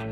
שלום 0.00 0.10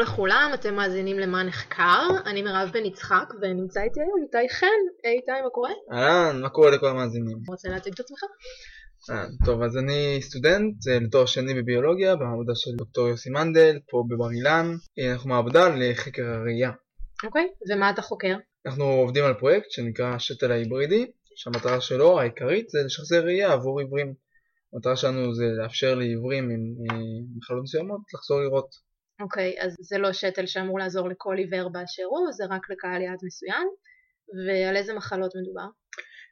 לכולם, 0.00 0.50
אתם 0.54 0.74
מאזינים 0.74 1.18
למה 1.18 1.42
נחקר, 1.42 2.00
אני 2.26 2.42
מירב 2.42 2.70
בן 2.72 2.84
יצחק 2.84 3.28
ונמצא 3.42 3.80
איתי 3.80 4.00
היום 4.00 4.22
איתי 4.22 4.48
חן, 4.54 4.66
איתי 5.04 5.32
מה 5.44 5.50
קורה? 5.50 5.70
אהלן, 5.92 6.40
מה 6.40 6.48
קורה 6.48 6.70
לכל 6.70 6.86
המאזינים? 6.86 7.38
רוצה 7.48 7.68
להציג 7.68 7.92
את 7.92 8.00
עצמך? 8.00 8.20
אה, 9.10 9.24
טוב, 9.44 9.62
אז 9.62 9.76
אני 9.76 10.22
סטודנט 10.22 10.88
אה, 10.88 10.98
לתואר 11.00 11.26
שני 11.26 11.54
בביולוגיה 11.54 12.16
במעבדה 12.16 12.52
של 12.54 12.70
דוקטור 12.78 13.08
יוסי 13.08 13.30
מנדל, 13.30 13.78
פה 13.90 14.04
בבר 14.08 14.30
אילן. 14.30 14.66
אה, 14.98 15.12
אנחנו 15.12 15.30
מעבדה 15.30 15.68
לחקר 15.68 16.22
הראייה. 16.22 16.70
אוקיי, 17.24 17.46
ומה 17.70 17.90
אתה 17.90 18.02
חוקר? 18.02 18.36
אנחנו 18.66 18.84
עובדים 18.84 19.24
על 19.24 19.34
פרויקט 19.34 19.70
שנקרא 19.70 20.14
השתל 20.14 20.52
ההיברידי, 20.52 21.10
שהמטרה 21.36 21.80
שלו 21.80 22.20
העיקרית 22.20 22.68
זה 22.68 22.78
לשחזר 22.86 23.24
ראייה 23.24 23.52
עבור 23.52 23.80
עיוורים. 23.80 24.14
המטרה 24.72 24.96
שלנו 24.96 25.34
זה 25.34 25.44
לאפשר 25.62 25.94
לעיוורים 25.94 26.44
עם 26.44 26.60
אה, 26.90 26.96
מחלות 27.36 27.62
מסוימות 27.62 28.00
לחזור 28.14 28.40
לראות. 28.40 28.68
אוקיי, 29.20 29.54
אז 29.60 29.76
זה 29.80 29.98
לא 29.98 30.12
שתל 30.12 30.46
שאמור 30.46 30.78
לעזור 30.78 31.08
לכל 31.08 31.36
עיוור 31.38 31.68
באשר 31.68 32.02
הוא, 32.04 32.32
זה 32.32 32.44
רק 32.50 32.70
לקהל 32.70 33.02
יעד 33.02 33.18
מסוים, 33.22 33.68
ועל 34.46 34.76
איזה 34.76 34.94
מחלות 34.94 35.32
מדובר? 35.42 35.68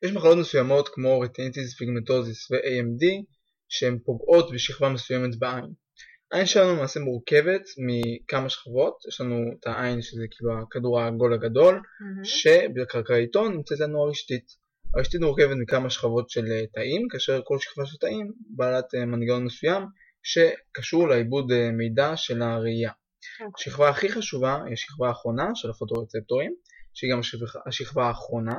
יש 0.05 0.13
מחלות 0.13 0.39
מסוימות 0.39 0.89
כמו 0.89 1.21
רטיניטיס 1.21 1.79
פיגמטוזיס 1.79 2.51
ו-AMD 2.51 3.25
שהן 3.69 3.99
פוגעות 4.05 4.53
בשכבה 4.53 4.89
מסוימת 4.89 5.39
בעין. 5.39 5.73
העין 6.33 6.47
שלנו 6.47 6.77
למעשה 6.77 7.01
מורכבת 7.01 7.63
מכמה 7.79 8.49
שכבות, 8.49 8.97
יש 9.09 9.21
לנו 9.21 9.37
את 9.61 9.67
העין 9.67 10.03
שזה 10.03 10.23
כאילו 10.31 10.59
הכדור 10.63 11.01
העגול 11.01 11.35
הגדול, 11.35 11.75
מהמם. 12.01 12.25
שבקרקעיתו 12.25 13.49
נמצאת 13.49 13.81
לנו 13.81 14.03
הרשתית. 14.03 14.45
הרשתית 14.97 15.21
מורכבת 15.21 15.57
מכמה 15.63 15.91
שכבות 15.91 16.31
של 16.31 16.45
אה, 16.53 16.67
תאים, 16.67 17.09
כאשר 17.11 17.41
כל 17.45 17.59
שכבה 17.59 17.87
של 17.87 17.97
תאים 17.97 18.33
בעלת 18.57 18.95
אה, 18.95 19.05
מנגנון 19.05 19.45
מסוים 19.45 19.83
שקשור 20.23 21.09
לעיבוד 21.09 21.53
אה, 21.53 21.71
מידע 21.73 22.17
של 22.17 22.43
הראייה. 22.43 22.93
אוקיי. 23.41 23.53
השכבה 23.57 23.89
הכי 23.89 24.09
חשובה 24.09 24.59
היא 24.65 24.73
השכבה 24.73 25.09
האחרונה 25.09 25.51
של 25.55 25.71
הפוטורצפטורים, 25.71 26.55
שהיא 26.95 27.13
גם 27.13 27.21
השכבה- 27.67 28.05
האחרונה 28.09 28.55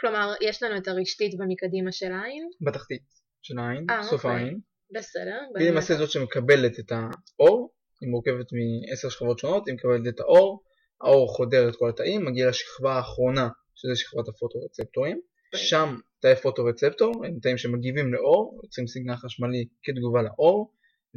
כלומר, 0.00 0.34
יש 0.40 0.62
לנו 0.62 0.76
את 0.76 0.88
הרשתית 0.88 1.34
במקדימה 1.38 1.92
של 1.92 2.12
העין, 2.12 2.48
בתחתית 2.66 3.02
של 3.42 3.58
העין, 3.58 3.86
סוף 4.02 4.24
אוקיי. 4.24 4.30
העין. 4.30 4.58
בסדר, 4.94 5.38
והיא 5.54 5.70
למעשה 5.70 5.94
זאת 5.94 6.10
שמקבלת 6.10 6.78
את 6.78 6.92
האור, 6.92 7.72
היא 8.00 8.10
מורכבת 8.10 8.46
מעשר 8.52 9.08
שכבות 9.08 9.38
שונות, 9.38 9.66
היא 9.66 9.74
מקבלת 9.74 10.14
את 10.14 10.20
האור, 10.20 10.62
האור 11.00 11.28
חודר 11.36 11.68
את 11.68 11.76
כל 11.76 11.88
התאים, 11.88 12.24
מגיע 12.24 12.48
לשכבה 12.48 12.92
האחרונה, 12.94 13.48
שזה 13.74 13.96
שכבת 13.96 14.28
הפוטורצפטורים. 14.28 15.20
שם 15.54 15.96
תאי 16.20 16.36
פוטורצפטור 16.36 17.26
הם 17.26 17.38
תאים 17.42 17.58
שמגיבים 17.58 18.14
לאור, 18.14 18.60
יוצרים 18.64 18.86
סיגנל 18.86 19.16
חשמלי 19.16 19.66
כתגובה 19.82 20.22
לאור, 20.22 20.72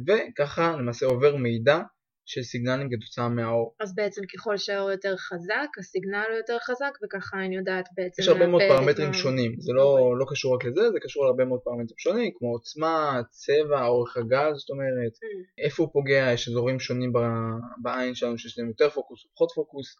וככה 0.06 0.76
למעשה 0.76 1.06
עובר 1.06 1.36
מידע 1.36 1.78
של 2.26 2.42
סיגנלים 2.42 2.88
כתוצאה 2.90 3.28
מהאור. 3.28 3.74
אז 3.80 3.94
בעצם 3.94 4.22
ככל 4.34 4.56
שהאור 4.56 4.90
יותר 4.90 5.16
חזק, 5.16 5.68
הסיגנל 5.78 6.24
הוא 6.28 6.36
יותר 6.36 6.58
חזק, 6.58 6.92
וככה 7.04 7.36
אני 7.44 7.56
יודעת 7.56 7.88
בעצם 7.96 8.22
יש 8.22 8.28
הרבה 8.28 8.46
מאוד 8.46 8.62
פרמטרים 8.68 9.12
שונים, 9.12 9.54
זה 9.58 9.72
לא, 9.72 9.82
אוקיי. 9.82 10.18
לא 10.18 10.26
קשור 10.30 10.54
רק 10.54 10.64
לזה, 10.64 10.90
זה 10.90 10.98
קשור 11.02 11.24
להרבה 11.24 11.44
מאוד 11.44 11.60
פרמטרים 11.64 11.98
שונים, 11.98 12.30
כמו 12.38 12.48
עוצמה, 12.52 13.20
צבע, 13.30 13.86
אורך 13.86 14.16
הגל, 14.16 14.50
זאת 14.54 14.70
אומרת, 14.70 15.12
Mm, 15.20 15.64
איפה 15.64 15.82
הוא 15.82 15.90
פוגע, 15.92 16.30
יש 16.34 16.48
אזורים 16.48 16.80
שונים 16.80 17.12
ב- 17.12 17.58
בעין 17.82 18.14
שלנו 18.14 18.38
שיש 18.38 18.58
להם 18.58 18.68
יותר 18.68 18.90
פוקוס 18.90 19.26
פחות 19.34 19.50
פוקוס, 19.54 19.96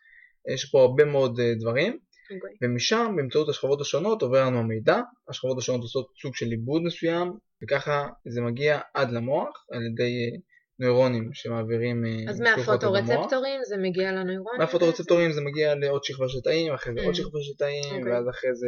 יש 0.55 0.71
פה 0.71 0.81
הרבה 0.81 1.05
מאוד 1.05 1.41
אה, 1.41 1.55
דברים, 1.61 1.99
אוקיי. 2.35 2.57
ומשם 2.63 3.13
באמצעות 3.17 3.49
השכבות 3.49 3.81
השונות 3.81 4.23
עובר 4.23 4.45
לנו 4.47 4.59
המידע, 4.59 5.01
השכבות 5.29 5.59
השונות 5.59 5.83
עושות 5.83 6.07
סוג 6.23 6.35
של 6.35 6.47
עיבוד 6.47 6.83
מסוים, 6.83 7.33
וככה 7.63 8.07
זה 8.29 8.41
מגיע 8.41 8.81
עד 8.95 9.11
למוח 9.11 9.67
על 9.73 9.83
ידי 9.87 10.03
אה, 10.03 10.39
נוירונים 10.81 11.31
שמעבירים 11.33 12.05
אה, 12.05 12.31
אז. 12.31 12.41
מהפוטורצפטורים 12.41 13.61
זה 13.65 13.77
מגיע 13.77 14.13
לנוירונים? 14.13 14.61
מהפוטורצפטורים 14.61 15.33
זה 15.33 15.41
מגיע 15.41 15.75
לעוד 15.75 16.05
שכבה 16.05 16.29
של 16.29 16.41
תאים, 16.41 16.73
אחרי 16.75 16.93
זה 16.95 17.01
Mm. 17.01 17.05
עוד 17.05 17.15
שכבה 17.15 17.39
של 17.43 17.55
תאים, 17.59 17.85
אוקיי. 17.85 18.13
ואז 18.13 18.29
אחרי 18.29 18.55
זה 18.55 18.67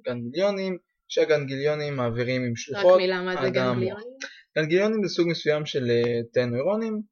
לגנגיליונים, 0.00 0.78
שהגנגיליונים 1.08 1.96
מעבירים 1.96 2.42
עם 2.42 2.50
רק 2.50 2.56
שלוחות 2.56 2.96
מילה 2.96 3.22
מה 3.22 3.42
זה. 3.42 3.50
גנגליונים? 3.50 3.94
גנגיליונים 4.58 5.02
זה 5.04 5.14
סוג 5.14 5.28
מסוים 5.28 5.66
של 5.66 5.90
אה, 5.90 6.22
תאי 6.32 6.46
נוירונים, 6.46 7.02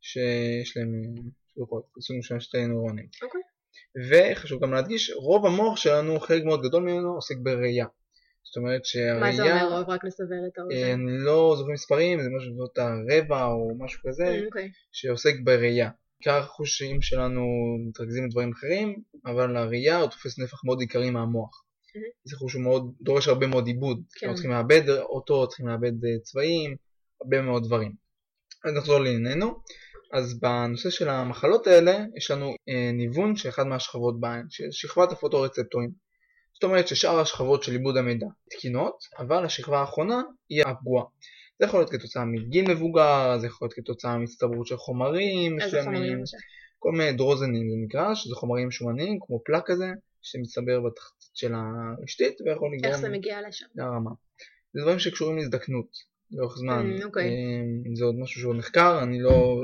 שיש 0.00 0.76
להם 0.76 0.88
אה, 0.94 1.22
שלוחות, 1.54 1.82
סוג 2.00 2.16
מסוים 2.18 2.40
של 2.40 2.50
תאי 2.50 2.66
נוירונים. 2.66 3.06
אוקיי. 3.22 3.40
וחשוב 4.10 4.62
גם 4.62 4.72
להדגיש, 4.72 5.10
רוב 5.10 5.46
המוח 5.46 5.76
שלנו, 5.76 6.20
חלק 6.20 6.44
מאוד 6.44 6.62
גדול 6.62 6.82
ממנו 6.82 7.14
עוסק 7.14 7.34
בראייה. 7.42 7.86
זאת 8.48 8.56
אומרת 8.56 8.84
שהראייה, 8.84 9.20
מה 9.20 9.32
זה 9.36 9.42
אומר 9.42 9.78
רוב? 9.78 9.90
רק 9.90 10.04
לסבר 10.04 10.46
את 10.52 10.58
אה, 10.58 10.62
האוזן. 10.62 11.00
אני 11.00 11.24
לא 11.24 11.54
זוכר 11.58 11.72
מספרים, 11.72 12.22
זה 12.22 12.28
משהו 12.36 12.50
בסביבות 12.50 12.78
הרבע 12.78 13.44
או 13.44 13.76
משהו 13.78 14.00
כזה, 14.08 14.24
אה, 14.24 14.44
אוקיי. 14.46 14.70
שעוסק 14.92 15.34
בראייה. 15.44 15.90
עיקר 16.20 16.38
החושים 16.38 17.02
שלנו 17.02 17.42
מתרכזים 17.88 18.28
בדברים 18.28 18.52
אחרים, 18.52 19.02
אבל 19.26 19.56
הראייה 19.56 20.00
הוא 20.00 20.10
תופס 20.10 20.38
נפח 20.38 20.64
מאוד 20.64 20.80
עיקרי 20.80 21.10
מהמוח. 21.10 21.64
Mhm. 21.88 22.00
זה 22.24 22.36
חוש 22.36 22.52
שהוא 22.52 22.62
מאוד, 22.62 22.94
דורש 23.00 23.28
הרבה 23.28 23.46
מאוד 23.46 23.66
עיבוד. 23.66 24.02
כן. 24.14 24.26
אנחנו 24.26 24.34
צריכים 24.34 24.50
לעבד 24.50 24.88
אותו, 24.88 25.48
צריכים 25.48 25.66
לעבד 25.66 26.04
אה, 26.04 26.18
צבעים, 26.22 26.76
הרבה 27.20 27.42
מאוד 27.42 27.64
דברים. 27.64 27.92
אז 28.64 28.72
נחזור 28.74 28.98
לענייננו. 28.98 29.54
אז 30.12 30.40
בנושא 30.40 30.90
של 30.90 31.08
המחלות 31.08 31.66
האלה, 31.66 32.04
יש 32.16 32.30
לנו 32.30 32.54
אה, 32.68 32.90
ניוון 32.92 33.36
של 33.36 33.48
אחד 33.48 33.66
מהשכבות 33.66 34.20
בעין, 34.20 34.46
של 34.50 34.64
שכבת 34.70 35.12
הפוטורצפטורים. 35.12 35.90
זאת 36.58 36.64
אומרת 36.64 36.88
ששאר 36.88 37.20
השכבות 37.20 37.62
של 37.62 37.72
עיבוד 37.72 37.96
המידע 37.96 38.26
תקינות, 38.50 38.94
אבל 39.18 39.44
השכבה 39.44 39.80
האחרונה 39.80 40.22
היא 40.48 40.62
הפגועה. 40.66 41.04
זה 41.58 41.66
יכול 41.66 41.80
להיות 41.80 41.90
כתוצאה 41.90 42.24
מגיל 42.24 42.70
מבוגר, 42.70 43.38
זה 43.40 43.46
יכול 43.46 43.66
להיות 43.66 43.74
כתוצאה 43.74 44.18
מהצטברות 44.18 44.66
של 44.66 44.76
חומרים 44.76 45.56
מסוימים? 45.56 46.22
כל 46.78 46.92
מיני 46.92 47.12
דרוזנים 47.12 47.70
זה 47.70 47.76
נקרא, 47.84 48.14
שזה 48.14 48.34
חומרים 48.34 48.70
שומניים 48.70 49.18
כמו 49.20 49.40
פלק 49.44 49.62
כזה, 49.66 49.86
שמצטבר 50.22 50.80
בתחתית 50.80 51.30
של 51.34 51.52
הרשתית 51.54 52.40
ויכול 52.40 52.70
לגרום 52.74 52.92
איך 52.92 53.00
זה 53.00 53.08
מגיע 53.08 53.48
לשם? 53.48 53.66
להרמה. 53.74 54.10
זה 54.74 54.80
דברים 54.82 54.98
שקשורים 54.98 55.36
להזדקנות 55.36 55.88
לאורך 56.30 56.56
זמן. 56.56 56.92
Mm, 57.00 57.04
אוקיי. 57.04 57.28
אמ, 57.28 57.94
זה 57.94 58.04
עוד 58.04 58.14
משהו 58.18 58.40
שעוד 58.40 58.56
נחקר, 58.56 59.02
אני 59.02 59.20
לא 59.20 59.60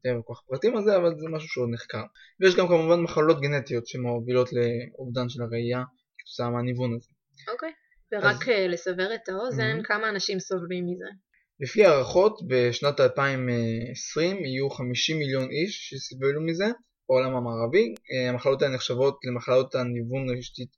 אתאר 0.00 0.20
כל 0.24 0.34
כך 0.34 0.40
פרטים 0.46 0.76
על 0.76 0.84
זה, 0.84 0.96
אבל 0.96 1.18
זה 1.18 1.28
משהו 1.28 1.48
שעוד 1.48 1.68
נחקר. 1.72 2.02
ויש 2.40 2.56
גם 2.56 2.68
כמובן 2.68 3.00
מחלות 3.00 3.40
גנטיות 3.40 3.86
שמובילות 3.86 4.48
לאובדן 4.52 5.28
של 5.28 5.42
הראייה 5.42 5.82
כתוצאה 6.32 6.50
מהניוון 6.50 6.94
הזה. 6.96 7.08
אוקיי. 7.52 7.72
ורק 8.12 8.48
אה, 8.48 8.66
לסבר 8.68 9.14
את 9.14 9.28
האוזן, 9.28 9.78
Mhm. 9.80 9.84
כמה 9.84 10.08
אנשים 10.08 10.40
סובלים 10.40 10.84
מזה? 10.86 11.04
לפי 11.60 11.84
הערכות, 11.86 12.40
בשנת 12.48 13.00
2020 13.00 14.44
יהיו 14.44 14.70
50 14.70 15.18
מיליון 15.18 15.48
איש 15.50 15.88
שסבלו 15.88 16.42
מזה 16.42 16.64
בעולם 17.08 17.36
המערבי. 17.36 17.94
אה, 18.12 18.30
המחלות 18.30 18.62
האלה 18.62 18.74
נחשבות 18.74 19.18
למחלות 19.24 19.74
הניוון 19.74 20.28
הרשתית 20.36 20.68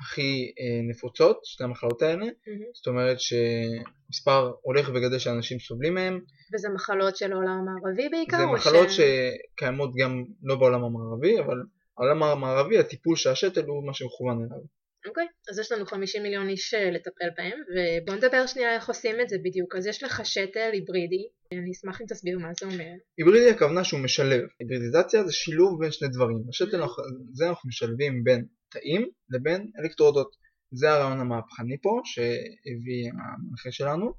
הכי 0.00 0.52
אה, 0.60 0.80
נפוצות, 0.90 1.40
שתי 1.44 1.64
המחלות 1.64 2.02
האלה. 2.02 2.26
Mhm. 2.26 2.50
זאת 2.74 2.86
אומרת 2.86 3.16
שמספר 3.20 4.52
הולך 4.62 4.88
וגדל 4.94 5.18
של 5.18 5.30
אנשים 5.30 5.58
סובלים 5.58 5.94
מהם. 5.94 6.20
וזה 6.54 6.68
מחלות 6.68 7.16
של 7.16 7.32
העולם 7.32 7.58
המערבי 7.58 8.08
בעיקר? 8.08 8.36
זה 8.36 8.46
מחלות 8.46 8.90
ש- 8.90 9.00
שקיימות 9.00 9.90
גם 10.02 10.24
לא 10.42 10.56
בעולם 10.56 10.84
המערבי, 10.84 11.38
אבל 11.40 11.56
העולם 11.98 12.22
המערבי, 12.22 12.78
הטיפול 12.78 13.16
של 13.16 13.30
השתל 13.30 13.64
הוא 13.66 13.86
מה 13.86 13.94
שמכוון 13.94 14.36
אליו. 14.38 14.62
אוקיי, 15.08 15.26
אז 15.50 15.58
יש 15.58 15.72
לנו 15.72 15.86
50 15.86 16.22
מיליון 16.22 16.48
איש 16.48 16.74
אה, 16.74 16.90
לטפל 16.90 17.28
בהם, 17.36 17.58
ובואו 17.74 18.16
נדבר 18.16 18.46
שנייה 18.46 18.74
איך 18.74 18.88
עושים 18.88 19.20
את 19.20 19.28
זה 19.28 19.36
בדיוק. 19.44 19.76
אז 19.76 19.86
יש 19.86 20.02
לך 20.02 20.20
שתל 20.26 20.70
היברידי, 20.72 21.28
אני 21.52 21.70
אשמח 21.70 22.00
אם 22.00 22.06
תסביר 22.06 22.38
מה 22.38 22.48
זה 22.60 22.66
אומר. 22.66 22.90
היברידי 23.18 23.50
הכוונה 23.50 23.84
שהוא 23.84 24.00
משלב. 24.00 24.40
היברידיזציה 24.60 25.24
זה 25.24 25.32
שילוב 25.32 25.80
בין 25.80 25.90
שני 25.92 26.08
דברים. 26.08 26.38
השתל, 26.48 26.76
אנחנו- 26.76 27.04
זה 27.32 27.48
אנחנו 27.48 27.68
משלבים 27.68 28.24
בין 28.24 28.44
תאים 28.70 29.08
לבין 29.30 29.70
אלקטרודות. 29.80 30.36
זה 30.72 30.90
הרעיון 30.90 31.20
המהפכני 31.20 31.76
פה 31.82 32.00
שהביא 32.04 33.10
המנחה 33.10 33.70
שלנו, 33.70 34.12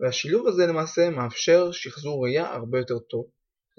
והשילוב 0.00 0.46
הזה 0.48 0.66
למעשה 0.66 1.10
מאפשר 1.10 1.72
שחזור 1.72 2.24
ראייה 2.24 2.46
הרבה 2.54 2.78
יותר 2.78 2.98
טוב. 2.98 3.24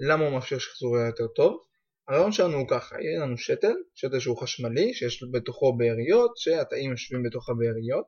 למה 0.00 0.24
הוא 0.24 0.32
מאפשר 0.32 0.58
שחזור 0.58 0.96
ראייה 0.96 1.08
יותר 1.08 1.26
טוב? 1.26 1.60
הרעיון 2.08 2.32
שלנו 2.32 2.56
הוא 2.58 2.68
ככה, 2.68 2.96
יהיה 3.00 3.20
לנו 3.20 3.38
שתל, 3.38 3.74
שתל 3.94 4.20
שהוא 4.20 4.36
חשמלי, 4.36 4.94
שיש 4.94 5.24
בתוכו 5.32 5.76
באריות, 5.76 6.36
שהתאים 6.36 6.90
יושבים 6.90 7.22
בתוך 7.22 7.48
הבאריות. 7.50 8.06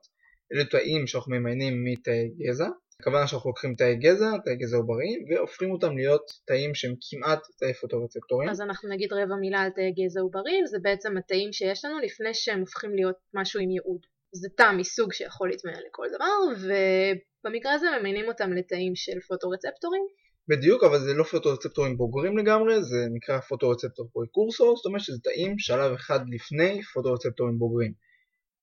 אלה 0.53 0.65
תאים 0.65 1.07
שאנחנו 1.07 1.35
ממיינים 1.35 1.83
מתאי 1.83 2.29
גזע. 2.37 2.67
הכוונה 3.01 3.27
שאנחנו 3.27 3.49
לוקחים 3.49 3.75
תאי 3.75 3.95
גזע, 3.95 4.31
תאי 4.45 4.55
גזע 4.55 4.77
עובריים, 4.77 5.25
והופכים 5.29 5.71
אותם 5.71 5.97
להיות 5.97 6.21
תאים 6.47 6.75
שהם 6.75 6.93
כמעט 7.09 7.39
תאי 7.59 7.73
פוטורצפטורים. 7.73 8.49
אז 8.49 8.61
אנחנו 8.61 8.89
נגיד 8.89 9.13
רבע 9.13 9.35
מילה 9.41 9.59
על 9.61 9.69
תאי 9.69 9.91
גזע 9.91 10.21
עוברים, 10.21 10.65
זה 10.65 10.77
בעצם 10.81 11.17
התאים 11.17 11.53
שיש 11.53 11.85
לנו 11.85 11.99
לפני 11.99 12.33
שהם 12.33 12.59
הופכים 12.59 12.95
להיות 12.95 13.15
משהו 13.33 13.59
עם 13.59 13.69
ייעוד. 13.69 14.01
זה 14.31 14.49
תא 14.57 14.71
מסוג 14.77 15.13
שיכול 15.13 15.49
להתמיין 15.49 15.79
לכל 15.87 16.07
דבר, 16.15 16.37
ובמקרה 16.61 17.73
הזה 17.73 17.87
ממיינים 17.99 18.27
אותם 18.27 18.53
לתאים 18.53 18.95
של 18.95 19.19
פוטורצפטורים. 19.27 20.01
בדיוק, 20.47 20.83
אבל 20.83 20.99
זה 20.99 21.13
לא 21.13 21.23
פוטורצפטורים 21.23 21.97
בוגרים 21.97 22.37
לגמרי, 22.37 22.83
זה 22.83 23.07
נקרא 23.13 23.39
פוטורצפטור 23.39 24.09
פרקורסור, 24.13 24.75
זאת 24.75 24.85
אומרת 24.85 25.01
שזה 25.01 25.17
תאים 25.23 25.59
שלב 25.59 25.93
אחד 25.93 26.19
לפני 26.29 26.81
פוטורצפטורים 26.93 27.59
בוגרים. 27.59 27.93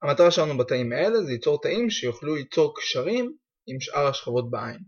המטרה 0.02 0.30
שלנו 0.30 0.58
בתאים 0.58 0.92
האלה 0.92 1.22
זה 1.22 1.32
ליצור 1.32 1.60
תאים 1.62 1.90
שיוכלו 1.90 2.34
ליצור 2.34 2.74
קשרים 2.76 3.36
עם 3.66 3.80
שאר 3.80 4.06
השכבות 4.06 4.50
בעין. 4.50 4.80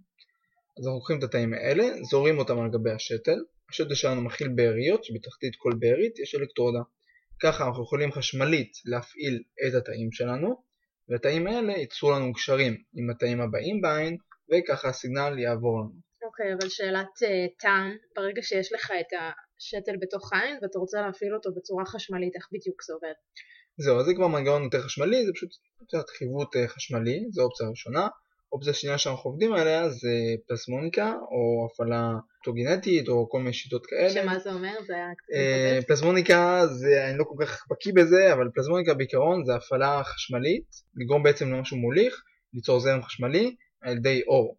אז 0.78 0.86
אנחנו 0.86 0.98
לוקחים 0.98 1.18
את 1.18 1.24
התאים 1.24 1.54
האלה, 1.54 1.84
זורים 2.10 2.38
אותם 2.38 2.58
על 2.58 2.70
גבי 2.70 2.90
השתל, 2.90 3.38
השתל 3.70 3.94
שלנו 3.94 4.22
מכיל 4.22 4.48
באריות 4.48 5.04
שבתחתית 5.04 5.54
כל 5.58 5.72
בארית 5.78 6.18
יש 6.18 6.34
אלקטרודה. 6.34 6.80
ככה 7.42 7.66
אנחנו 7.66 7.82
יכולים 7.82 8.12
חשמלית 8.12 8.72
להפעיל 8.84 9.42
את 9.68 9.74
התאים 9.74 10.12
שלנו, 10.12 10.62
והתאים 11.08 11.46
האלה 11.46 11.72
ייצרו 11.72 12.10
לנו 12.10 12.32
קשרים 12.32 12.76
עם 12.94 13.10
התאים 13.10 13.40
הבאים 13.40 13.80
בעין, 13.80 14.16
וככה 14.52 14.88
הסיגנל 14.88 15.38
יעבור 15.38 15.80
לנו. 15.80 16.03
אוקיי, 16.34 16.54
אבל 16.54 16.68
שאלת 16.68 17.14
uh, 17.22 17.54
טעם, 17.58 17.96
ברגע 18.16 18.42
שיש 18.42 18.72
לך 18.72 18.92
את 19.00 19.18
השתל 19.58 19.96
בתוך 20.00 20.32
העין 20.32 20.58
ואתה 20.62 20.78
רוצה 20.78 21.00
להפעיל 21.06 21.34
אותו 21.34 21.50
בצורה 21.56 21.84
חשמלית, 21.86 22.32
איך 22.36 22.48
בדיוק 22.52 22.82
זה 22.82 22.92
עובד? 22.92 23.12
זהו, 23.76 23.98
אז 24.00 24.06
זה 24.06 24.14
כבר 24.14 24.26
מנגנון 24.26 24.62
יותר 24.62 24.82
חשמלי, 24.82 25.26
זה 25.26 25.32
פשוט 25.34 25.50
קצת 25.86 26.10
חיווט 26.10 26.56
uh, 26.56 26.68
חשמלי, 26.68 27.24
זו 27.30 27.42
אופציה 27.42 27.68
ראשונה. 27.68 28.08
אופציה 28.52 28.74
שנייה 28.74 28.98
שאנחנו 28.98 29.30
עובדים 29.30 29.52
עליה 29.52 29.88
זה 29.88 30.08
פלסמוניקה 30.48 31.12
או 31.30 31.66
הפעלה 31.66 32.12
אוטוגנטית 32.38 33.08
או 33.08 33.28
כל 33.28 33.38
מיני 33.38 33.52
שיטות 33.52 33.86
כאלה. 33.86 34.10
שמה 34.10 34.38
זה 34.38 34.52
אומר? 34.52 34.74
זה 34.86 34.94
היה 34.94 35.10
קצת... 35.16 35.34
אה, 35.34 35.78
פלזמוניקה, 35.86 36.66
זה, 36.66 37.08
אני 37.08 37.18
לא 37.18 37.24
כל 37.24 37.44
כך 37.44 37.64
בקיא 37.70 37.92
בזה, 37.96 38.32
אבל 38.32 38.48
פלזמוניקה 38.54 38.94
בעיקרון 38.94 39.44
זה 39.44 39.54
הפעלה 39.54 40.02
חשמלית, 40.04 40.64
לגרום 40.96 41.22
בעצם 41.22 41.52
למשהו 41.52 41.76
מוליך, 41.76 42.22
ליצור 42.54 42.80
זרם 42.80 43.02
חשמלי 43.02 43.56
על 43.82 43.96
ידי 43.96 44.22
אור. 44.26 44.56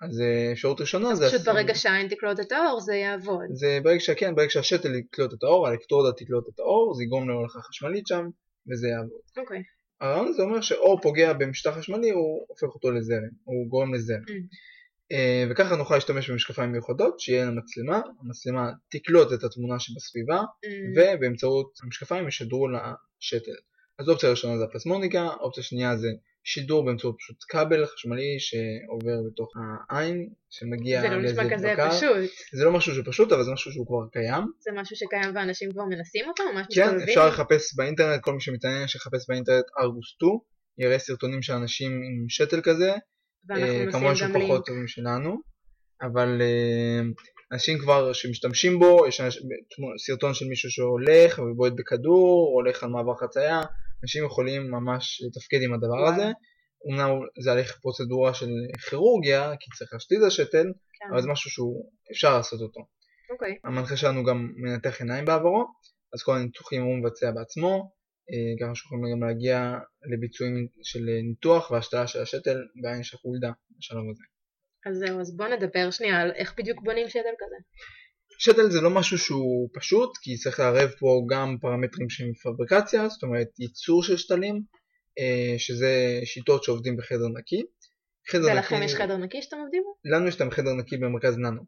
אז 0.00 0.20
אה, 0.20 0.52
אפשרות 0.52 0.80
ראשונה 0.80 1.14
זה... 1.14 1.26
פשוט 1.26 1.40
ברגע 1.40 1.74
שהעין 1.74 2.08
תקלוט 2.08 2.40
את 2.40 2.52
האור 2.52 2.80
זה 2.80 2.94
יעבוד. 2.94 3.46
זה 3.52 3.78
ברגע 3.82 4.00
שכן, 4.00 4.34
ברגע 4.34 4.50
שהשתל 4.50 4.94
יקלוט 4.94 5.34
את 5.34 5.42
האור, 5.42 5.66
האלקטרודה 5.68 6.12
תקלוט 6.16 6.48
את 6.54 6.60
האור, 6.60 6.94
זה 6.94 7.04
יגרום 7.04 7.28
להולכה 7.28 7.60
חשמלית 7.60 8.06
שם, 8.06 8.24
וזה 8.70 8.88
יעבוד. 8.88 9.20
אוקיי. 9.38 9.62
הרעיון 10.00 10.28
הזה 10.28 10.42
אומר 10.42 10.60
שאור 10.60 11.00
פוגע 11.00 11.32
במשטח 11.32 11.70
חשמלי, 11.78 12.10
הוא 12.10 12.44
הופך 12.48 12.74
אותו 12.74 12.90
לזרם, 12.90 13.28
הוא 13.44 13.68
גורם 13.68 13.94
לזרם. 13.94 14.22
Mm. 14.28 14.32
אה, 15.12 15.44
וככה 15.50 15.76
נוכל 15.76 15.94
להשתמש 15.94 16.30
במשקפיים 16.30 16.72
מיוחדות, 16.72 17.20
שיהיה 17.20 17.44
לנו 17.44 17.56
מצלמה, 17.56 18.00
המצלמה 18.20 18.70
תקלוט 18.90 19.32
את 19.32 19.44
התמונה 19.44 19.78
שבסביבה, 19.78 20.38
mm. 20.40 20.66
ובאמצעות 20.96 21.78
המשקפיים 21.82 22.28
ישדרו 22.28 22.68
לשתל. 22.68 23.58
אז 23.98 24.08
אופציה 24.08 24.30
ראשונה 24.30 24.58
זה 24.58 24.64
הפלסמוניקה, 24.64 25.28
אופציה 25.40 25.62
שנייה 25.62 25.96
זה 25.96 26.08
שידור 26.44 26.84
באמצעות 26.84 27.16
פשוט 27.18 27.36
כבל 27.48 27.86
חשמלי 27.86 28.36
שעובר 28.38 29.16
בתוך 29.26 29.52
העין, 29.90 30.28
שמגיע 30.50 31.00
זה 31.00 31.08
לא 31.08 31.22
נשמע 31.22 31.54
כזה 31.54 31.72
בקר. 31.72 31.90
פשוט. 31.90 32.30
זה 32.52 32.64
לא 32.64 32.72
משהו 32.72 32.94
שפשוט, 32.94 33.32
אבל 33.32 33.44
זה 33.44 33.52
משהו 33.52 33.72
שהוא 33.72 33.86
כבר 33.86 34.08
קיים. 34.12 34.44
זה 34.60 34.70
משהו 34.74 34.96
שקיים 34.96 35.34
ואנשים 35.34 35.72
כבר 35.72 35.84
מנסים 35.84 36.28
אותו? 36.28 36.42
ממש 36.54 36.66
כן, 36.74 36.82
מסתובבים? 36.82 37.08
אפשר 37.08 37.28
לחפש 37.28 37.76
באינטרנט, 37.76 38.22
כל 38.22 38.34
מי 38.34 38.40
שמתעניין 38.40 38.88
שיחפש 38.88 39.28
באינטרנט 39.28 39.64
ארגוס 39.80 40.06
2, 40.06 40.32
יראה 40.78 40.98
סרטונים 40.98 41.42
של 41.42 41.52
אנשים 41.52 41.92
עם 41.92 42.28
שתל 42.28 42.60
כזה. 42.60 42.92
ואנחנו 43.48 43.88
uh, 43.88 43.92
כמובן 43.92 44.14
שהוא 44.14 44.28
פחות 44.34 44.66
טובים 44.66 44.88
שלנו, 44.88 45.36
אבל 46.02 46.40
uh, 46.40 47.22
אנשים 47.52 47.78
כבר 47.78 48.12
שמשתמשים 48.12 48.78
בו, 48.78 49.06
יש 49.08 49.20
סרטון 49.98 50.34
של 50.34 50.46
מישהו 50.46 50.70
שהולך 50.70 51.38
ובועט 51.38 51.72
בכדור, 51.76 52.52
הולך 52.54 52.82
על 52.82 52.90
מעבר 52.90 53.14
חצייה, 53.14 53.60
אנשים 54.02 54.24
יכולים 54.24 54.70
ממש 54.70 55.22
לתפקד 55.26 55.62
עם 55.62 55.74
הדבר 55.74 56.00
וואו. 56.02 56.12
הזה. 56.12 56.32
אומנם 56.84 57.10
זה 57.42 57.52
הליך 57.52 57.78
פרוצדורה 57.82 58.34
של 58.34 58.50
כירורגיה, 58.90 59.52
כי 59.60 59.70
צריך 59.78 59.92
להשתיל 59.92 60.18
את 60.22 60.26
השתל, 60.26 60.66
כן. 60.98 61.06
אבל 61.12 61.22
זה 61.22 61.28
משהו 61.28 61.50
שהוא 61.50 61.90
אפשר 62.12 62.36
לעשות 62.36 62.60
אותו. 62.60 62.80
אוקיי. 63.30 63.54
המנחה 63.64 63.96
שלנו 63.96 64.24
גם 64.24 64.52
מנתח 64.56 65.00
עיניים 65.00 65.24
בעברו, 65.24 65.66
אז 66.14 66.22
כל 66.22 66.36
הניתוחים 66.36 66.82
הוא 66.82 66.96
מבצע 66.98 67.30
בעצמו, 67.30 67.98
ככה 68.60 68.68
אה, 68.68 68.74
שיכולים 68.74 69.04
גם 69.12 69.28
להגיע 69.28 69.78
לביצועים 70.12 70.68
של 70.82 71.04
ניתוח 71.28 71.70
והשתלה 71.70 72.06
של 72.06 72.22
השתל 72.22 72.58
בעין 72.82 73.02
של 73.02 73.16
חולדה 73.16 73.50
בשלב 73.78 74.04
הזה. 74.10 74.24
אז 74.86 74.96
זהו, 74.98 75.20
אז 75.20 75.36
בוא 75.36 75.48
נדבר 75.48 75.90
שנייה 75.90 76.20
על 76.20 76.32
איך 76.34 76.54
בדיוק 76.58 76.82
בונים 76.82 77.08
שתל 77.08 77.36
כזה. 77.38 77.56
שתל 78.38 78.70
זה 78.70 78.80
לא 78.80 78.90
משהו 78.90 79.18
שהוא 79.18 79.68
פשוט, 79.74 80.16
כי 80.22 80.36
צריך 80.36 80.60
לערב 80.60 80.90
פה 80.98 81.22
גם 81.30 81.56
פרמטרים 81.60 82.10
של 82.10 82.24
פבריקציה, 82.42 83.08
זאת 83.08 83.22
אומרת 83.22 83.48
ייצור 83.58 84.02
של 84.02 84.16
שתלים, 84.16 84.62
אה, 85.18 85.58
שזה 85.58 86.20
שיטות 86.24 86.64
שעובדים 86.64 86.96
בחדר 86.96 87.28
נקי. 87.38 87.62
ולכם 88.34 88.76
נקי... 88.76 88.84
יש 88.84 88.94
חדר 88.94 89.16
נקי 89.16 89.42
שאתם 89.42 89.56
עובדים 89.56 89.82
בו? 89.82 89.94
לנו 90.04 90.28
יש 90.28 90.36
את 90.36 90.40
החדר 90.40 90.72
נקי 90.72 90.96
במרכז 90.96 91.38
ננו. 91.38 91.62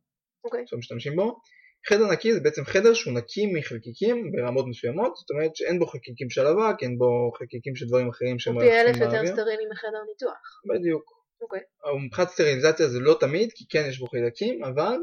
אוקיי. 0.45 0.63
שאתם 0.67 0.79
משתמשים 0.79 1.17
בו. 1.17 1.41
חדר 1.89 2.13
נקי 2.13 2.33
זה 2.33 2.41
בעצם 2.41 2.65
חדר 2.65 2.95
שהוא 2.95 3.15
נקי 3.15 3.47
מחלקיקים 3.47 4.33
ברמות 4.33 4.67
מסוימות, 4.69 5.17
זאת 5.17 5.31
אומרת 5.31 5.57
שאין 5.57 5.79
בו 5.79 5.87
חלקיקים 5.87 6.31
של 6.31 6.47
אבק, 6.47 6.83
אין 6.83 6.99
בו 6.99 7.33
חלקיקים 7.39 7.77
של 7.77 7.87
דברים 7.87 8.09
אחרים 8.09 8.39
שהם 8.39 8.61
פי 8.61 8.73
אלף 8.81 8.97
יותר 8.97 9.27
סטרילי 9.27 9.65
מחדר 9.73 10.03
ניתוח. 10.09 10.61
בדיוק. 10.75 11.05
אוקיי. 11.43 11.61
מבחינת 12.05 12.29
סטריליזציה 12.29 12.89
זה 12.89 13.01
לא 13.01 13.17
תמיד, 13.21 13.51
כי 13.55 13.65
כן 13.69 13.85
יש 13.89 13.99
בו 13.99 14.07
חלקים, 14.07 14.65
אבל 14.65 14.97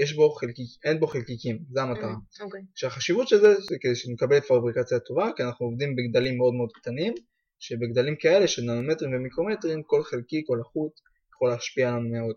יש 0.00 0.12
בו 0.12 0.30
חלקיק, 0.30 0.66
אין 0.84 1.00
בו 1.00 1.06
חלקיקים, 1.06 1.58
זה 1.70 1.82
המטרה. 1.82 2.12
Mm, 2.12 2.42
אוקיי. 2.44 2.60
שהחשיבות 2.74 3.28
של 3.28 3.40
זה 3.40 3.54
זה 3.54 3.76
כדי 3.80 3.94
שנקבל 3.94 4.40
פבריקציה 4.40 4.98
טובה, 4.98 5.30
כי 5.36 5.42
אנחנו 5.42 5.66
עובדים 5.66 5.96
בגדלים 5.96 6.38
מאוד 6.38 6.54
מאוד 6.54 6.72
קטנים, 6.72 7.14
שבגדלים 7.58 8.16
כאלה 8.16 8.46
של 8.46 8.62
ננומטרים 8.62 9.14
ומיקרומטרים, 9.14 9.82
כל 9.82 10.02
חלקיק 10.02 10.48
או 10.48 10.56
לחוט 10.56 10.92
יכול 11.34 11.48
להשפיע 11.48 11.88
עלינו 11.88 12.08
מאוד. 12.08 12.36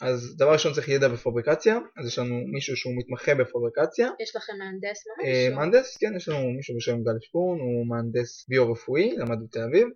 אז 0.00 0.36
דבר 0.36 0.52
ראשון 0.52 0.72
צריך 0.72 0.88
ידע 0.88 1.08
בפבריקציה, 1.08 1.78
אז 1.96 2.06
יש 2.06 2.18
לנו 2.18 2.34
מישהו 2.52 2.76
שהוא 2.76 2.94
מתמחה 2.96 3.34
בפבריקציה. 3.34 4.08
יש 4.20 4.36
לכם 4.36 4.52
מהנדס 4.58 5.04
ממש? 5.06 5.26
אה, 5.26 5.54
מהנדס, 5.54 5.96
כן, 5.96 6.12
יש 6.16 6.28
לנו 6.28 6.50
מישהו 6.56 6.76
בשם 6.76 7.02
גל 7.02 7.18
שפון, 7.20 7.58
הוא 7.60 7.86
מהנדס 7.86 8.46
ביו-רפואי, 8.48 9.16
למד 9.16 9.38
בתל 9.44 9.60
אביב, 9.60 9.88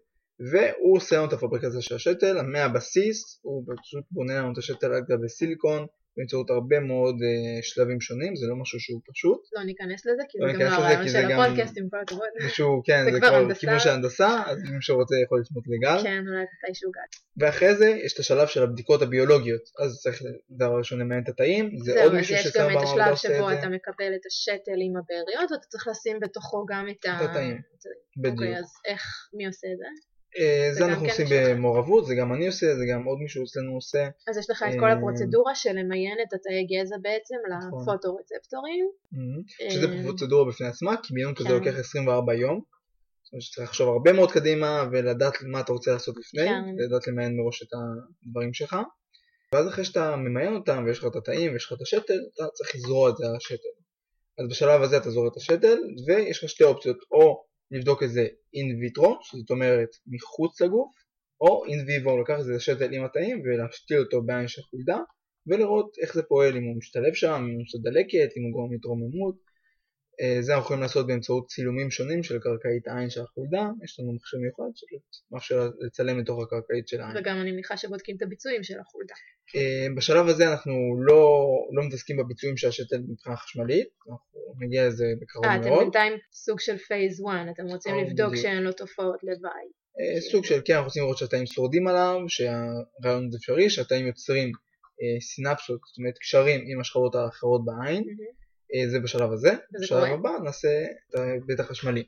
והוא 0.52 0.96
עושה 0.96 1.16
לנו 1.16 1.28
את 1.28 1.32
הפבריקציה 1.32 1.80
של 1.80 1.94
השתל, 1.94 2.42
מהבסיס, 2.42 3.40
הוא 3.42 3.64
פשוט 3.82 4.04
בונה 4.10 4.38
לנו 4.38 4.52
את 4.52 4.58
השתל 4.58 4.92
על 4.92 5.02
גבי 5.08 5.28
סיליקון, 5.28 5.86
באמצעות 6.16 6.50
הרבה 6.50 6.80
מאוד 6.80 7.14
uh, 7.14 7.62
שלבים 7.62 8.00
שונים, 8.00 8.36
זה 8.36 8.46
לא 8.46 8.56
משהו 8.56 8.80
שהוא 8.80 9.00
פשוט. 9.12 9.40
לא 9.56 9.62
ניכנס 9.64 10.06
לזה, 10.06 10.22
כי 10.28 10.38
לא 10.38 10.52
זה 10.52 10.58
גם 10.58 10.60
לא 10.60 10.74
הרעיון 10.74 11.08
של 11.08 11.32
הפודקאסט 11.32 11.78
עם 11.78 11.88
כל 11.90 11.96
הכבוד. 12.00 12.28
מישהו, 12.44 12.82
כן, 12.84 13.04
זה, 13.04 13.12
זה 13.12 13.20
כבר 13.20 13.54
כיוון 13.54 13.78
של 13.78 13.90
הנדסה, 13.90 14.42
אז 14.46 14.58
אם 14.64 14.74
מישהו 14.76 14.96
רוצה 14.96 15.14
יכול 15.24 15.40
לפנות 15.40 15.64
לגל. 15.66 16.02
כן, 16.02 16.22
אולי 16.28 16.44
מתישהו 16.64 16.90
גל. 16.90 17.08
ואחרי 17.38 17.74
זה 17.74 17.86
יש 18.04 18.14
את 18.14 18.18
השלב 18.18 18.46
של 18.46 18.62
הבדיקות 18.62 19.02
הביולוגיות, 19.02 19.62
אז 19.84 20.00
צריך 20.02 20.22
דבר 20.50 20.78
ראשון 20.78 20.98
למיין 21.00 21.22
את 21.22 21.28
התאים, 21.28 21.70
זה 21.84 22.02
עוד 22.02 22.14
מישהו 22.14 22.36
ששר 22.36 22.68
במעבדה 22.68 23.10
עושה 23.10 23.28
את 23.28 23.32
זה. 23.32 23.38
יש 23.38 23.42
גם 23.42 23.48
את 23.48 23.52
השלב 23.52 23.56
שבו 23.56 23.58
אתה 23.58 23.68
מקבל 23.68 24.14
את 24.14 24.26
השתל 24.26 24.80
עם 24.86 24.94
הבאריות, 24.96 25.52
ואתה 25.52 25.66
צריך 25.68 25.88
לשים 25.88 26.20
בתוכו 26.20 26.66
גם 26.68 26.86
את 26.90 27.06
את 27.06 27.30
התאים. 27.30 27.60
בדיוק. 28.16 28.34
אוקיי, 28.34 28.58
אז 28.58 28.72
איך, 28.84 29.02
מי 29.34 29.46
עושה 29.46 29.66
את 29.72 29.78
זה? 29.78 30.15
אה, 30.38 30.68
זה 30.72 30.84
אנחנו 30.84 31.04
כן 31.04 31.10
עושים 31.10 31.26
במעורבות, 31.30 32.06
זה 32.06 32.14
גם 32.14 32.32
אני 32.32 32.46
עושה, 32.46 32.66
זה 32.76 32.84
גם 32.92 33.04
עוד 33.04 33.18
מישהו 33.18 33.44
אצלנו 33.44 33.74
עושה. 33.74 34.08
אז 34.28 34.38
יש 34.38 34.50
לך 34.50 34.64
את 34.68 34.74
כל 34.80 34.86
אה, 34.86 34.92
הפרוצדורה 34.92 35.54
של 35.54 35.72
למיין 35.72 36.18
את 36.28 36.32
התאי 36.32 36.66
גזע 36.70 36.96
בעצם 37.02 37.34
נכון. 37.56 37.80
לפוטורצפטורים. 37.82 38.88
Mm-hmm. 39.14 39.72
שזה 39.72 39.86
אה, 39.86 40.02
פרוצדורה 40.02 40.50
בפני 40.50 40.66
עצמה, 40.66 40.96
כי 41.02 41.14
מיון 41.14 41.34
כזה 41.34 41.48
כן. 41.48 41.54
לוקח 41.54 41.78
24 41.78 42.34
יום. 42.34 42.60
זאת 43.22 43.32
אומרת 43.32 43.42
שצריך 43.42 43.68
לחשוב 43.68 43.88
הרבה 43.88 44.12
מאוד 44.12 44.32
קדימה 44.32 44.84
ולדעת 44.92 45.34
מה 45.42 45.60
אתה 45.60 45.72
רוצה 45.72 45.92
לעשות 45.92 46.16
לפני, 46.16 46.48
כן. 46.48 46.62
לדעת 46.78 47.06
למיין 47.06 47.36
מראש 47.36 47.62
את 47.62 47.68
הדברים 48.26 48.54
שלך. 48.54 48.76
ואז 49.52 49.68
אחרי 49.68 49.84
שאתה 49.84 50.16
ממיין 50.16 50.54
אותם 50.54 50.84
ויש 50.86 50.98
לך 50.98 51.06
את 51.06 51.16
התאים 51.16 51.52
ויש 51.52 51.64
לך 51.66 51.72
את 51.72 51.82
השתל, 51.82 52.20
אתה 52.34 52.44
צריך 52.54 52.74
לזרוע 52.74 53.10
את 53.10 53.16
זה 53.16 53.26
על 53.26 53.36
השתל. 53.36 53.76
אז 54.38 54.48
בשלב 54.50 54.82
הזה 54.82 54.96
אתה 54.96 55.10
זורע 55.10 55.28
את 55.28 55.36
השתל 55.36 55.78
ויש 56.06 56.44
לך 56.44 56.50
שתי 56.50 56.64
אופציות, 56.64 56.96
או 57.10 57.44
לבדוק 57.70 58.02
את 58.02 58.10
זה 58.10 58.26
אין 58.54 58.78
ויטרו, 58.80 59.18
זאת 59.32 59.50
אומרת 59.50 59.88
מחוץ 60.06 60.60
לגוף, 60.60 60.94
או 61.40 61.64
אין 61.64 61.84
ויבו, 61.86 62.20
לקחת 62.20 62.40
את 62.40 62.44
זה 62.44 62.52
לשתל 62.52 62.92
עם 62.92 63.04
התאים 63.04 63.42
ולהשתיל 63.44 63.98
אותו 63.98 64.22
בעין 64.22 64.48
של 64.48 64.62
חולדה, 64.62 64.98
ולראות 65.46 65.96
איך 66.02 66.14
זה 66.14 66.22
פועל, 66.22 66.56
אם 66.56 66.64
הוא 66.64 66.76
משתלב 66.76 67.14
שם, 67.14 67.46
אם 67.48 67.54
הוא 67.54 67.62
עושה 67.62 67.78
דלקת, 67.78 68.36
אם 68.36 68.42
הוא 68.42 68.52
גורם 68.52 68.72
להתרוממות. 68.72 69.36
אה, 70.20 70.42
זה 70.42 70.52
אנחנו 70.52 70.64
יכולים 70.64 70.82
לעשות 70.82 71.06
באמצעות 71.06 71.46
צילומים 71.46 71.90
שונים 71.90 72.22
של 72.22 72.38
קרקעית 72.38 72.88
העין 72.88 73.10
של 73.10 73.20
החולדה, 73.22 73.68
יש 73.84 74.00
לנו 74.00 74.12
מחשב 74.12 74.36
מיוחד 74.36 74.70
שמאפשר 74.74 75.70
לצלם 75.80 76.18
לתוך 76.18 76.42
הקרקעית 76.42 76.88
של 76.88 77.00
העין. 77.00 77.16
וגם 77.16 77.40
אני 77.40 77.52
מניחה 77.52 77.76
שבודקים 77.76 78.16
את 78.16 78.22
הביצועים 78.22 78.62
של 78.62 78.80
החולדה. 78.80 79.14
אה, 79.56 79.86
בשלב 79.96 80.28
הזה 80.28 80.50
אנחנו 80.50 80.72
לא, 81.06 81.46
לא 81.72 81.86
מתעסקים 81.86 82.16
בביצועים 82.16 82.56
של 82.56 82.68
השתל 82.68 82.98
מבחינה 83.08 83.36
חשמלית, 83.36 83.88
אנחנו 84.10 84.66
נגיע 84.66 84.86
לזה 84.86 85.04
בקרוב 85.20 85.44
아, 85.44 85.48
אה, 85.48 85.58
מאוד. 85.58 85.66
אתם 85.66 85.78
בינתיים 85.78 86.12
סוג 86.32 86.60
של 86.60 86.78
פייס 86.78 87.20
1, 87.20 87.38
אתם 87.54 87.66
רוצים 87.66 87.94
לבדוק 87.96 88.28
בדיוק. 88.28 88.36
שאין 88.36 88.62
לו 88.62 88.72
תופעות 88.72 89.18
לוואי. 89.22 89.66
סוג 90.30 90.44
של, 90.44 90.60
כן, 90.64 90.72
אנחנו 90.72 90.86
רוצים 90.86 91.02
לראות 91.02 91.18
שהתאים 91.18 91.46
שורדים 91.46 91.88
עליו, 91.88 92.20
שהרעיון 92.28 93.30
זה 93.30 93.38
אפשרי, 93.38 93.70
שהתאים 93.70 94.06
יוצרים 94.06 94.52
סינפסות, 95.20 95.80
זאת 95.86 95.98
אומרת 95.98 96.18
קשרים 96.18 96.60
עם 96.66 96.80
השכבות 96.80 97.14
האחרות 97.14 97.64
בעין. 97.64 98.02
Mm-hmm. 98.02 98.45
אה, 98.74 98.90
זה 98.90 99.00
בשלב 99.00 99.32
הזה, 99.32 99.50
בשלב. 99.80 100.12
הבא 100.12 100.30
נעשה 100.44 100.84
את 101.10 101.14
ההיבט 101.14 101.60
החשמלי. 101.60 102.04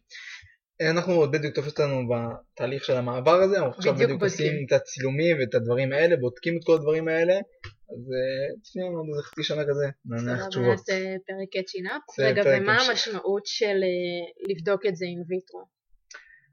אה, 0.80 0.90
אנחנו 0.90 1.12
עוד 1.12 1.32
בדיוק 1.32 1.54
תופס 1.54 1.78
לנו 1.78 2.08
בתהליך 2.08 2.84
של 2.84 2.96
המעבר 2.96 3.34
הזה, 3.42 3.56
אנחנו 3.56 3.70
עכשיו 3.70 3.94
בדיוק 3.94 4.22
עושים 4.22 4.52
את 4.66 4.72
הצילומים 4.72 5.36
ואת 5.40 5.54
הדברים 5.54 5.92
האלה, 5.92 6.16
בודקים 6.16 6.56
את 6.56 6.64
כל 6.64 6.74
הדברים 6.74 7.08
האלה, 7.08 7.34
אז 7.34 8.12
אה, 8.12 8.82
לנו 8.86 8.98
עוד 8.98 9.06
איזה 9.08 9.22
חצי 9.22 9.42
שנה 9.42 9.62
כזה, 9.62 9.86
נניח 10.06 10.46
תשובות. 10.48 10.68
נעשה 10.70 10.92
רק 11.26 11.48
catching 11.52 11.89
up. 11.89 12.02
רגע, 12.18 12.42
ומה 12.46 12.76
המשמעות 12.82 13.46
של 13.46 13.76
לבדוק 14.48 14.86
את 14.86 14.96
זה 14.96 15.04
in 15.08 15.22
vitro? 15.28 15.78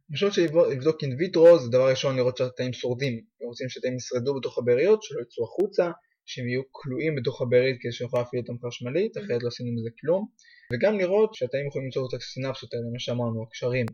המשמעות 0.09 0.33
של 0.33 0.41
לבדוק- 0.41 0.67
לבדוק 0.71 1.03
in 1.03 1.19
vitro 1.19 1.59
זה 1.59 1.69
דבר 1.69 1.89
ראשון 1.89 2.15
לראות 2.15 2.37
שהתאים 2.37 2.73
שורדים. 2.73 3.21
רוצים 3.41 3.69
שהתאים 3.69 3.95
ישרדו 3.95 4.35
בתוך 4.39 4.57
הבאריות, 4.57 5.03
שלא 5.03 5.21
יצאו 5.21 5.43
החוצה, 5.43 5.91
שהם 6.25 6.47
יהיו 6.47 6.61
כלואים 6.71 7.15
בתוך 7.15 7.41
הבארית 7.41 7.77
כדי 7.81 7.91
שנוכל 7.91 8.17
להפעיל 8.17 8.41
אותם 8.41 8.67
חשמלית, 8.67 9.17
אחרת 9.17 9.43
לא 9.43 9.47
עשינו 9.47 9.71
מזה 9.71 9.89
כלום. 9.99 10.27
וגם 10.73 10.97
לראות 10.97 11.33
שהתאים 11.33 11.67
יכולים 11.67 11.85
ליצור 11.85 12.07
את 12.09 12.13
הסינפסות 12.13 12.73
האלה, 12.73 12.85
מה 12.93 12.99
שאמרנו, 12.99 13.43
הקשרים. 13.43 13.85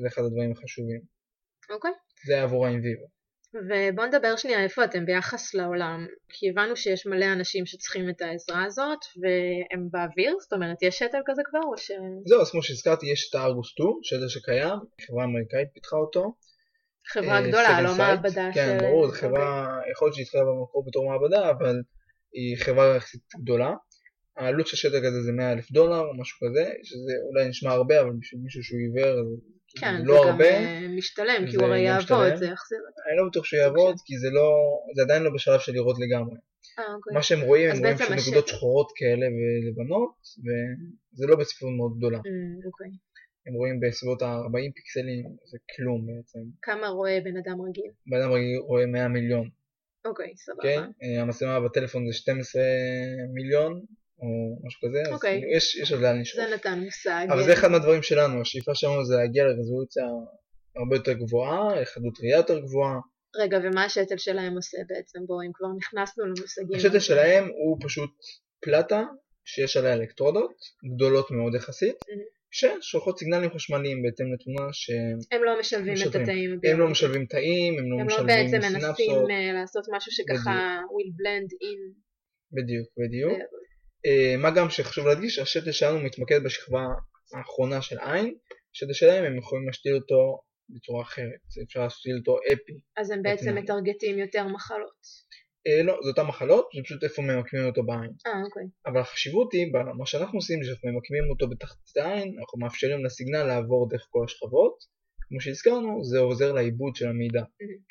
זה 0.00 0.08
אחד 0.08 0.22
הדברים 0.22 0.52
החשובים. 0.52 1.00
אוקיי. 1.70 1.90
זה 2.26 2.34
היה 2.34 2.42
עבור 2.42 2.66
ה 2.66 2.71
in 2.71 2.81
vivo. 2.81 3.06
ובואו 3.54 4.06
נדבר 4.06 4.36
שנייה 4.36 4.64
איפה 4.64 4.84
אתם 4.84 5.06
ביחס 5.06 5.54
לעולם, 5.54 6.06
כי 6.28 6.50
הבנו 6.50 6.76
שיש 6.76 7.06
מלא 7.06 7.32
אנשים 7.32 7.66
שצריכים 7.66 8.10
את 8.10 8.22
העזרה 8.22 8.64
הזאת, 8.64 8.98
והם 9.20 9.88
באוויר, 9.90 10.36
זאת 10.40 10.52
אומרת 10.52 10.82
יש 10.82 10.98
שתל 10.98 11.18
כזה 11.26 11.42
כבר, 11.44 11.60
או 11.72 11.78
ש... 11.78 11.90
זהו, 12.26 12.40
אז 12.40 12.50
כמו 12.50 12.62
שהזכרתי, 12.62 13.06
יש 13.12 13.28
את 13.30 13.34
הארגוס 13.34 13.68
2, 13.68 13.88
שדר 14.02 14.28
שקיים, 14.28 14.78
חברה 15.06 15.24
אמריקאית 15.24 15.68
פיתחה 15.74 15.96
אותו. 15.96 16.34
חברה 17.12 17.38
אה, 17.40 17.48
גדולה, 17.48 17.82
לא. 17.82 17.96
מעבדה 17.98 18.52
של... 18.52 18.60
כן, 18.60 18.78
ברור, 18.80 19.06
זו 19.06 19.12
אוקיי. 19.12 19.28
חברה, 19.28 19.80
יכול 19.92 20.06
להיות 20.06 20.14
שהיא 20.14 20.24
התחילה 20.24 20.44
במקור 20.44 20.84
בתור 20.86 21.10
מעבדה, 21.10 21.50
אבל 21.50 21.82
היא 22.32 22.56
חברה 22.56 22.96
יחסית 22.96 23.22
גדולה. 23.42 23.74
העלות 24.36 24.66
של 24.66 24.76
שטר 24.76 24.98
כזה 24.98 25.22
זה 25.22 25.32
100 25.32 25.52
אלף 25.52 25.70
דולר 25.70 26.02
משהו 26.20 26.38
כזה, 26.46 26.72
שזה 26.82 27.12
אולי 27.30 27.48
נשמע 27.48 27.70
הרבה, 27.70 28.00
אבל 28.00 28.10
בשביל 28.20 28.40
מישהו 28.40 28.62
שהוא 28.62 28.80
עיוור 28.80 29.24
כן, 29.80 29.96
זה 29.96 30.02
זה 30.02 30.08
לא 30.08 30.22
גם 30.22 30.28
הרבה. 30.28 30.50
אה, 30.50 30.86
משתלם, 30.96 31.46
כי 31.50 31.56
הוא 31.56 31.64
הרי 31.64 31.80
יעבוד. 31.80 32.36
זה 32.36 32.46
יחזיר. 32.46 32.78
אני 33.08 33.16
לא 33.16 33.28
בטוח 33.28 33.44
שהוא 33.44 33.60
יעבוד, 33.60 33.96
כי 34.06 34.18
זה 34.18 34.30
לא, 34.30 34.48
זה 34.96 35.02
עדיין 35.02 35.22
לא 35.22 35.30
בשלב 35.34 35.60
של 35.60 35.72
לראות 35.72 35.96
לגמרי. 35.98 36.36
אה, 36.78 36.94
אוקיי. 36.94 37.14
מה 37.14 37.22
שהם 37.22 37.40
רואים, 37.40 37.70
הם 37.70 37.78
רואים 37.78 37.82
בעצם 37.82 38.04
פשוט 38.04 38.18
השטח. 38.18 38.28
נקודות 38.28 38.48
שחורות 38.48 38.92
כאלה 38.96 39.26
ולבנות, 39.26 40.14
וזה 40.44 41.26
לא 41.26 41.36
בצפיפות 41.36 41.70
מאוד 41.76 41.96
גדולה. 41.98 42.18
אוקיי. 42.66 42.90
הם 43.46 43.54
רואים 43.54 43.80
בסביבות 43.80 44.22
ה-40 44.22 44.72
פיקסלים, 44.74 45.24
זה 45.50 45.58
כלום 45.76 46.06
בעצם. 46.06 46.38
כמה 46.62 46.88
רואה 46.88 47.18
בן 47.24 47.36
אדם 47.36 47.60
רגיל? 47.68 47.90
בן 48.06 48.22
אדם 48.22 48.32
רגיל 48.32 48.58
רואה 48.58 48.86
100 48.86 49.08
מיליון. 49.08 49.48
אוקיי, 50.04 50.32
סבבה. 50.36 50.62
כן? 50.62 50.90
אה, 51.02 51.22
המצלמה 51.22 51.60
בטלפון 51.60 52.06
זה 52.06 52.12
12 52.12 52.62
מיליון, 53.34 53.72
או 54.18 54.26
משהו 54.66 54.80
כזה, 54.88 55.02
אז 55.06 55.12
אוקיי. 55.12 55.40
כאילו 55.40 55.56
יש 55.56 55.76
יש 55.76 55.92
עוד 55.92 56.00
לאן 56.02 56.20
לשאוף. 56.20 56.44
זה 56.44 56.54
נתן 56.54 56.80
מושג. 56.80 57.26
אבל 57.30 57.44
זה 57.44 57.52
אחד 57.52 57.68
מהדברים 57.68 58.02
שלנו, 58.02 58.40
השאיפה 58.40 58.74
שלנו 58.74 59.04
זה 59.04 59.16
להגיע 59.16 59.44
לרזולוציה 59.44 60.04
הרבה 60.76 60.96
יותר 60.96 61.12
גבוהה, 61.12 61.80
לחדות 61.80 62.18
ראייה 62.20 62.36
יותר 62.36 62.58
גבוהה. 62.60 62.98
רגע, 63.36 63.58
ומה 63.64 63.84
השתל 63.84 64.16
שלהם 64.18 64.54
עושה 64.54 64.78
בעצם? 64.88 65.18
בואו, 65.26 65.42
אם 65.42 65.50
כבר 65.54 65.68
נכנסנו 65.78 66.26
למושגים. 66.26 66.76
השתל 66.76 66.98
שלהם 66.98 67.44
הוא 67.44 67.78
פשוט 67.80 68.10
פלטה 68.60 69.02
שיש 69.44 69.76
עליה 69.76 69.94
אלקטרודות, 69.94 70.54
גדולות 70.94 71.30
מאוד 71.30 71.54
יחסית, 71.54 71.96
ששולחות 72.54 73.18
סיגנלים 73.18 73.50
חשמליים 73.50 74.02
בהתאם 74.02 74.26
לתמונה 74.34 74.68
שהם 74.72 75.18
הם 75.32 75.44
לא 75.44 75.60
משלבים 75.60 75.92
את 75.92 75.98
משלבים. 75.98 76.22
התאים. 76.22 76.50
לא 76.50 76.56
הביולוגיים. 76.56 76.90
משלבים 76.90 77.26
תאים, 77.26 77.78
הם 77.78 77.90
לא 77.90 77.94
הם 77.94 78.00
לא 78.00 78.06
משלבים 78.06 78.26
בעצם 78.26 78.56
מנסים 78.56 78.80
סינפסות. 78.80 79.30
אה, 79.30 79.52
לעשות 79.52 79.84
משהו 79.96 80.12
שככה 80.12 80.78
will 80.94 81.12
blend 81.20 81.50
in. 81.68 81.80
בדיוק, 82.52 82.88
בדיוק. 82.98 83.32
אה, 83.32 83.36
אה, 84.06 84.36
מה 84.36 84.50
גם 84.50 84.70
שחשוב 84.70 85.06
להדגיש, 85.06 85.38
השתל 85.38 85.72
שלנו 85.72 86.00
מתמקד 86.00 86.40
בשכבה 86.44 86.82
האחרונה 87.34 87.82
של 87.82 87.96
עין, 87.98 88.34
השתל 88.74 88.92
שלהם 88.92 89.24
הם 89.24 89.38
יכולים 89.38 89.66
להשתיל 89.66 89.94
אותו 89.94 90.38
בצורה 90.68 91.02
אחרת, 91.02 91.40
אפשר 91.66 91.80
להשתיל 91.80 92.16
אותו 92.18 92.38
אפי. 92.52 92.72
אז 92.96 93.10
הם 93.10 93.22
בעצם- 93.22 93.54
מטרגטים 93.54 94.18
יותר 94.18 94.48
מחלות. 94.48 95.00
אה, 95.66 95.82
לא, 95.82 95.98
זה 96.02 96.08
אותן 96.10 96.22
מחלות, 96.22 96.68
זה 96.76 96.82
פשוט 96.84 97.04
איפה 97.04 97.22
ממקמים 97.22 97.66
אותו 97.66 97.82
בעין. 97.82 98.12
אה, 98.26 98.42
אוקיי. 98.44 98.62
אבל 98.86 99.00
החשיבות 99.00 99.52
היא, 99.52 99.72
מה 99.98 100.06
שאנחנו 100.06 100.38
עושים 100.38 100.62
זה 100.62 100.68
שאנחנו 100.68 100.88
ממקמים 100.92 101.24
אותו 101.30 101.48
בתחתית 101.48 101.96
העין, 101.96 102.36
אנחנו 102.38 102.58
מאפשרים 102.58 103.04
לסיגנל 103.04 103.42
לעבור 103.44 103.88
דרך 103.88 104.06
כל 104.10 104.24
השכבות, 104.24 104.94
כמו 105.28 105.40
שהזכרנו, 105.40 106.04
זה 106.04 106.18
עוזר 106.18 106.52
לעיבוד 106.52 106.96
של 106.96 107.08
המידע. 107.08 107.42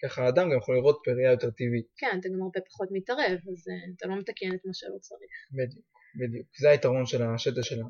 ככה 0.03 0.25
האדם 0.25 0.49
גם 0.49 0.57
יכול 0.57 0.75
לראות 0.75 1.01
בראייה 1.07 1.31
יותר 1.31 1.49
טבעית. 1.49 1.87
כן, 1.97 2.17
אתה 2.19 2.29
גם 2.29 2.41
הרבה 2.41 2.59
פחות 2.69 2.89
מתערב, 2.91 3.39
אז 3.51 3.67
אה, 3.69 3.93
אתה 3.97 4.07
לא 4.07 4.15
מתקן 4.19 4.47
את 4.55 4.65
מה 4.65 4.73
שלא 4.73 4.97
צריך. 4.99 5.31
בדיוק, 5.51 5.85
בדיוק. 6.19 6.47
זה 6.59 6.69
היתרון 6.69 7.05
של 7.05 7.23
השתל 7.23 7.61
שלנו. 7.61 7.89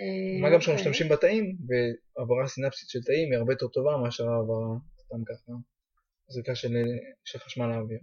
אה, 0.00 0.40
מה 0.42 0.50
גם 0.50 0.60
שאנחנו 0.60 0.80
אוקיי. 0.80 0.90
משתמשים 0.90 1.08
בתאים, 1.08 1.56
והעברה 1.68 2.48
סינפסית 2.48 2.88
של 2.88 3.02
תאים 3.02 3.30
היא 3.32 3.38
הרבה 3.38 3.52
יותר 3.52 3.68
טובה 3.68 3.96
מאשר 4.02 4.24
העברה 4.28 4.66
סתם 5.00 5.24
ככה, 5.28 5.52
זריקה 6.28 6.54
של, 6.54 6.74
של 7.24 7.38
חשמל 7.38 7.66
לאוויר. 7.66 7.98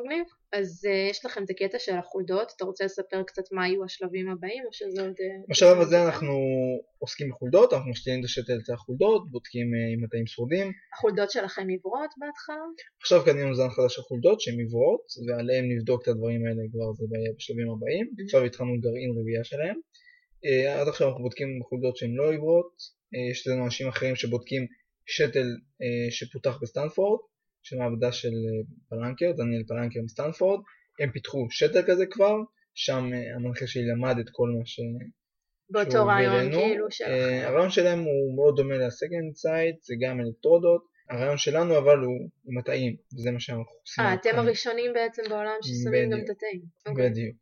מגניב. 0.00 0.24
אז 0.52 0.86
אה, 0.88 1.08
יש 1.10 1.24
לכם 1.24 1.44
את 1.44 1.50
הקטע 1.50 1.78
של 1.78 1.94
החולדות, 1.96 2.52
אתה 2.56 2.64
רוצה 2.64 2.84
לספר 2.84 3.22
קצת 3.22 3.42
מה 3.52 3.68
יהיו 3.68 3.84
השלבים 3.84 4.28
הבאים, 4.30 4.62
או 4.66 4.72
שזה 4.72 5.02
עוד... 5.02 5.14
אה, 5.20 5.36
בשלב 5.48 5.80
הזה 5.80 6.04
אנחנו 6.06 6.34
עוסקים 6.98 7.30
בחולדות, 7.30 7.72
אנחנו 7.72 7.90
משתילים 7.90 8.20
את 8.20 8.24
השתל 8.24 8.58
אצל 8.62 8.72
החולדות, 8.72 9.30
בודקים 9.30 9.66
אה, 9.74 9.94
אם 9.94 10.04
התאים 10.04 10.26
שורדים. 10.26 10.72
החולדות 10.94 11.30
שלכם 11.30 11.68
עיוורות 11.68 12.10
בהתחלה? 12.18 12.64
עכשיו 13.02 13.24
קנינו 13.24 13.54
זן 13.54 13.70
חדש 13.70 13.94
של 13.94 14.02
חולדות 14.02 14.40
שהן 14.40 14.58
עיוורות, 14.58 15.04
ועליהן 15.26 15.64
נבדוק 15.72 16.02
את 16.02 16.08
הדברים 16.08 16.46
האלה 16.46 16.62
כבר 16.72 16.92
זה 16.92 17.04
בשלבים 17.36 17.70
הבאים. 17.70 18.10
עכשיו 18.24 18.44
התחלנו 18.44 18.80
גרעין 18.80 19.10
רביעייה 19.20 19.44
שלהם. 19.44 19.76
אה, 20.44 20.80
עד 20.80 20.88
עכשיו 20.88 21.08
אנחנו 21.08 21.22
בודקים 21.22 21.48
חולדות 21.68 21.96
שהן 21.96 22.14
לא 22.14 22.30
עיוורות, 22.30 22.72
אה, 23.14 23.30
יש 23.30 23.46
לנו 23.46 23.64
אנשים 23.64 23.88
אחרים 23.88 24.16
שבודקים 24.16 24.66
שתל 25.06 25.48
אה, 25.82 26.10
שפותח 26.10 26.58
בסטנפורד, 26.62 27.20
של 27.62 27.76
מעבדה 27.76 28.12
של 28.12 28.28
אה, 28.28 28.62
פלנקר, 28.88 29.32
דניאל 29.36 29.62
פלנקר 29.68 30.00
מסטנפורד, 30.04 30.60
הם 31.00 31.10
פיתחו 31.10 31.46
שתל 31.50 31.82
כזה 31.86 32.06
כבר, 32.06 32.36
שם 32.74 33.10
אה, 33.14 33.36
המנחה 33.36 33.66
שלי 33.66 33.82
למד 33.86 34.18
את 34.20 34.26
כל 34.32 34.48
מה 34.58 34.66
ש... 34.66 34.80
באותו 35.70 36.06
רעיון. 36.06 36.52
כאילו 36.52 36.86
אה, 36.86 36.90
שלכם. 36.90 37.10
הרעיון 37.44 37.70
שלהם 37.70 37.98
הוא 37.98 38.36
מאוד 38.36 38.56
דומה 38.56 38.78
ל 38.78 38.86
Second 38.86 39.34
Sight, 39.34 39.82
זה 39.82 39.94
גם 40.00 40.20
אלקטרודות, 40.20 40.82
הרעיון 41.10 41.38
שלנו 41.38 41.78
אבל 41.78 41.98
הוא 41.98 42.28
עם 42.48 42.58
התאים, 42.58 42.96
וזה 43.14 43.30
מה 43.30 43.40
שאנחנו 43.40 43.72
עושים. 43.80 44.04
אה, 44.04 44.14
אתם. 44.14 44.38
הראשונים 44.38 44.92
בעצם 44.92 45.22
בעולם 45.28 45.56
ששמים 45.62 46.10
גם. 46.10 46.18
את 46.24 46.30
התאים. 46.30 46.62
אוקיי. 46.86 47.10
בדיוק. 47.10 47.36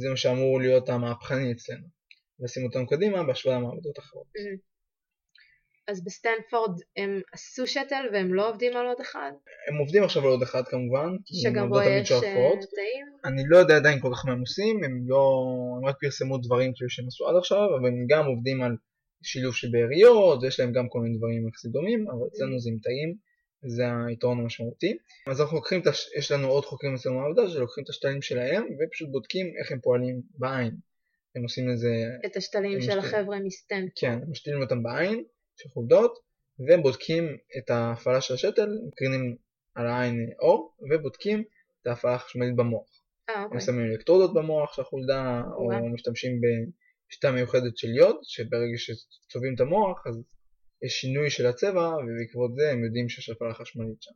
זה 0.00 0.08
מה 0.10 0.16
שאמור 0.16 0.60
להיות 0.60 0.88
המהפכני 0.88 1.52
אצלנו. 1.52 1.86
לשים 2.40 2.64
אותנו 2.64 2.86
קדימה 2.86 3.22
בהשוואה 3.22 3.56
למעבדות 3.56 3.98
אחרות. 3.98 4.26
אז 5.88 6.04
בסטנפורד 6.04 6.80
הם 6.96 7.20
עשו 7.32 7.66
שתל 7.66 8.04
והם 8.12 8.34
לא 8.34 8.48
עובדים 8.48 8.76
על 8.76 8.86
עוד 8.86 9.00
אחד? 9.00 9.32
הם 9.68 9.76
עובדים 9.76 10.04
עכשיו 10.04 10.22
על 10.22 10.28
עוד 10.28 10.42
אחד 10.42 10.62
כמובן, 10.64 11.16
שגם 11.42 11.68
בו 11.68 11.80
יש 11.82 12.12
אה. 12.12 12.18
תאים? 12.18 13.06
אני 13.24 13.42
לא 13.48 13.56
יודע 13.56 13.76
עדיין 13.76 14.00
כל 14.00 14.10
כך 14.14 14.26
מה 14.26 14.32
הם 14.32 14.40
עושים, 14.40 14.84
הם 14.84 15.00
לא... 15.06 15.44
הם 15.78 15.88
רק 15.88 15.96
פרסמו 16.00 16.38
דברים 16.38 16.72
כאילו 16.74 16.90
שהם 16.90 17.06
עשו 17.06 17.28
עד 17.28 17.36
עכשיו, 17.36 17.76
אבל 17.80 17.88
הם 17.88 18.06
גם 18.08 18.26
עובדים 18.26 18.62
על 18.62 18.76
שילוב 19.22 19.54
של 19.54 19.68
באריות, 19.72 20.42
ויש 20.42 20.60
להם 20.60 20.72
גם 20.72 20.88
כל 20.88 21.00
מיני 21.00 21.18
דברים 21.18 21.48
יחסית 21.48 21.72
דומים, 21.72 22.06
אבל 22.08 22.26
אצלנו 22.32 22.60
זה 22.60 22.70
עם 22.70 22.78
תאים, 22.82 23.14
זה 23.66 23.84
היתרון 24.08 24.40
המשמעותי. 24.40 24.96
אז 25.26 25.40
אנחנו 25.40 25.56
לוקחים 25.56 25.80
את 25.80 25.86
הש... 25.86 26.10
יש 26.18 26.32
לנו 26.32 26.48
עוד 26.48 26.64
חוקרים 26.64 26.94
אצלנו 26.94 27.16
במעבדה 27.16 27.48
שלוקחים 27.48 27.84
את 27.84 27.88
השתלים 27.88 28.22
שלהם, 28.22 28.64
ופשוט 28.64 29.08
בודקים 29.10 29.46
איך 29.60 29.72
הם 29.72 29.80
פועלים 29.80 30.20
בעין. 30.38 30.76
הם 31.36 31.42
עושים 31.42 31.68
לזה, 31.68 31.88
את 32.26 32.36
השתלים 32.36 32.80
של 32.80 32.98
משתלים. 32.98 32.98
החבר'ה 32.98 33.38
מסטנפורד. 33.40 33.90
כן, 33.96 34.18
משתילים 34.30 34.62
אותם 34.62 34.82
בעין, 34.82 35.24
של 35.56 35.68
חולדות, 35.68 36.18
והם 36.68 36.82
בודקים 36.82 37.36
את 37.58 37.70
ההפעלה 37.70 38.20
של 38.20 38.34
השתל, 38.34 38.68
מקרינים 38.88 39.36
על 39.74 39.86
העין 39.86 40.30
אור, 40.40 40.76
ובודקים 40.90 41.44
את 41.82 41.86
ההפעלה 41.86 42.14
החשמלית 42.14 42.56
במוח. 42.56 42.88
אה, 43.28 43.34
הם 43.34 43.44
אוקיי. 43.44 43.60
שמים 43.60 43.90
אלקטרודות 43.92 44.34
במוח 44.34 44.74
של 44.74 44.82
החולדה. 44.82 45.42
או 45.56 45.88
משתמשים 45.94 46.40
בשיטה 46.40 47.32
מיוחדת 47.32 47.76
של 47.76 47.88
יוד, 47.96 48.16
שברגע 48.22 48.76
שצובעים 48.76 49.54
את 49.54 49.60
המוח, 49.60 50.06
אז 50.06 50.22
יש 50.84 50.92
שינוי 50.92 51.30
של 51.30 51.46
הצבע, 51.46 51.88
ובעקבות 51.88 52.54
זה 52.54 52.70
הם 52.70 52.84
יודעים 52.84 53.08
שיש 53.08 53.30
הפעלה 53.30 53.54
חשמלית 53.54 54.02
שם. 54.02 54.12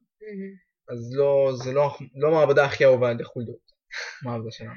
אז 0.88 1.12
לא, 1.16 1.52
זה 1.64 1.73
לא, 1.73 1.97
לא 2.14 2.28
המעבדה 2.28 2.64
הכי 2.64 2.85
אהובה 2.85 3.09
על 3.09 3.14
ידי 3.14 3.25
חולדות, 3.25 3.73
מעבדה 4.25 4.50
שלנו. 4.50 4.71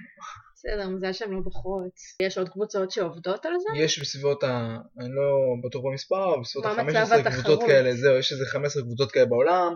בסדר, 0.64 0.90
מזל 0.90 1.14
שהן 1.14 1.32
לא 1.32 1.40
בוחרות. 1.40 1.92
יש 2.22 2.38
עוד 2.38 2.50
קבוצות 2.50 2.92
שעובדות 2.92 3.46
על 3.46 3.54
זה? 3.60 3.84
יש 3.84 4.00
בסביבות 4.00 4.44
ה... 4.44 4.78
אני 5.00 5.10
לא 5.10 5.56
בטוח 5.64 5.82
במספר, 5.86 6.34
אבל 6.34 6.42
בסביבות 6.42 6.78
מה 6.78 6.84
מצב 6.84 7.14
ה-15 7.14 7.32
קבוצות? 7.32 7.60
כאלה, 7.68 7.96
זהו, 7.96 8.18
יש 8.18 8.32
איזה 8.32 8.46
15 8.46 8.84
קבוצות 8.84 9.12
כאלה 9.12 9.26
בעולם, 9.26 9.76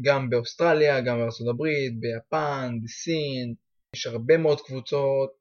גם 0.00 0.30
באוסטרליה, 0.30 1.00
גם 1.00 1.18
בארצות 1.18 1.48
הברית, 1.48 2.00
ביפן, 2.00 2.78
בסין, 2.84 3.54
יש 3.94 4.06
הרבה 4.06 4.36
מאוד 4.36 4.60
קבוצות, 4.60 5.32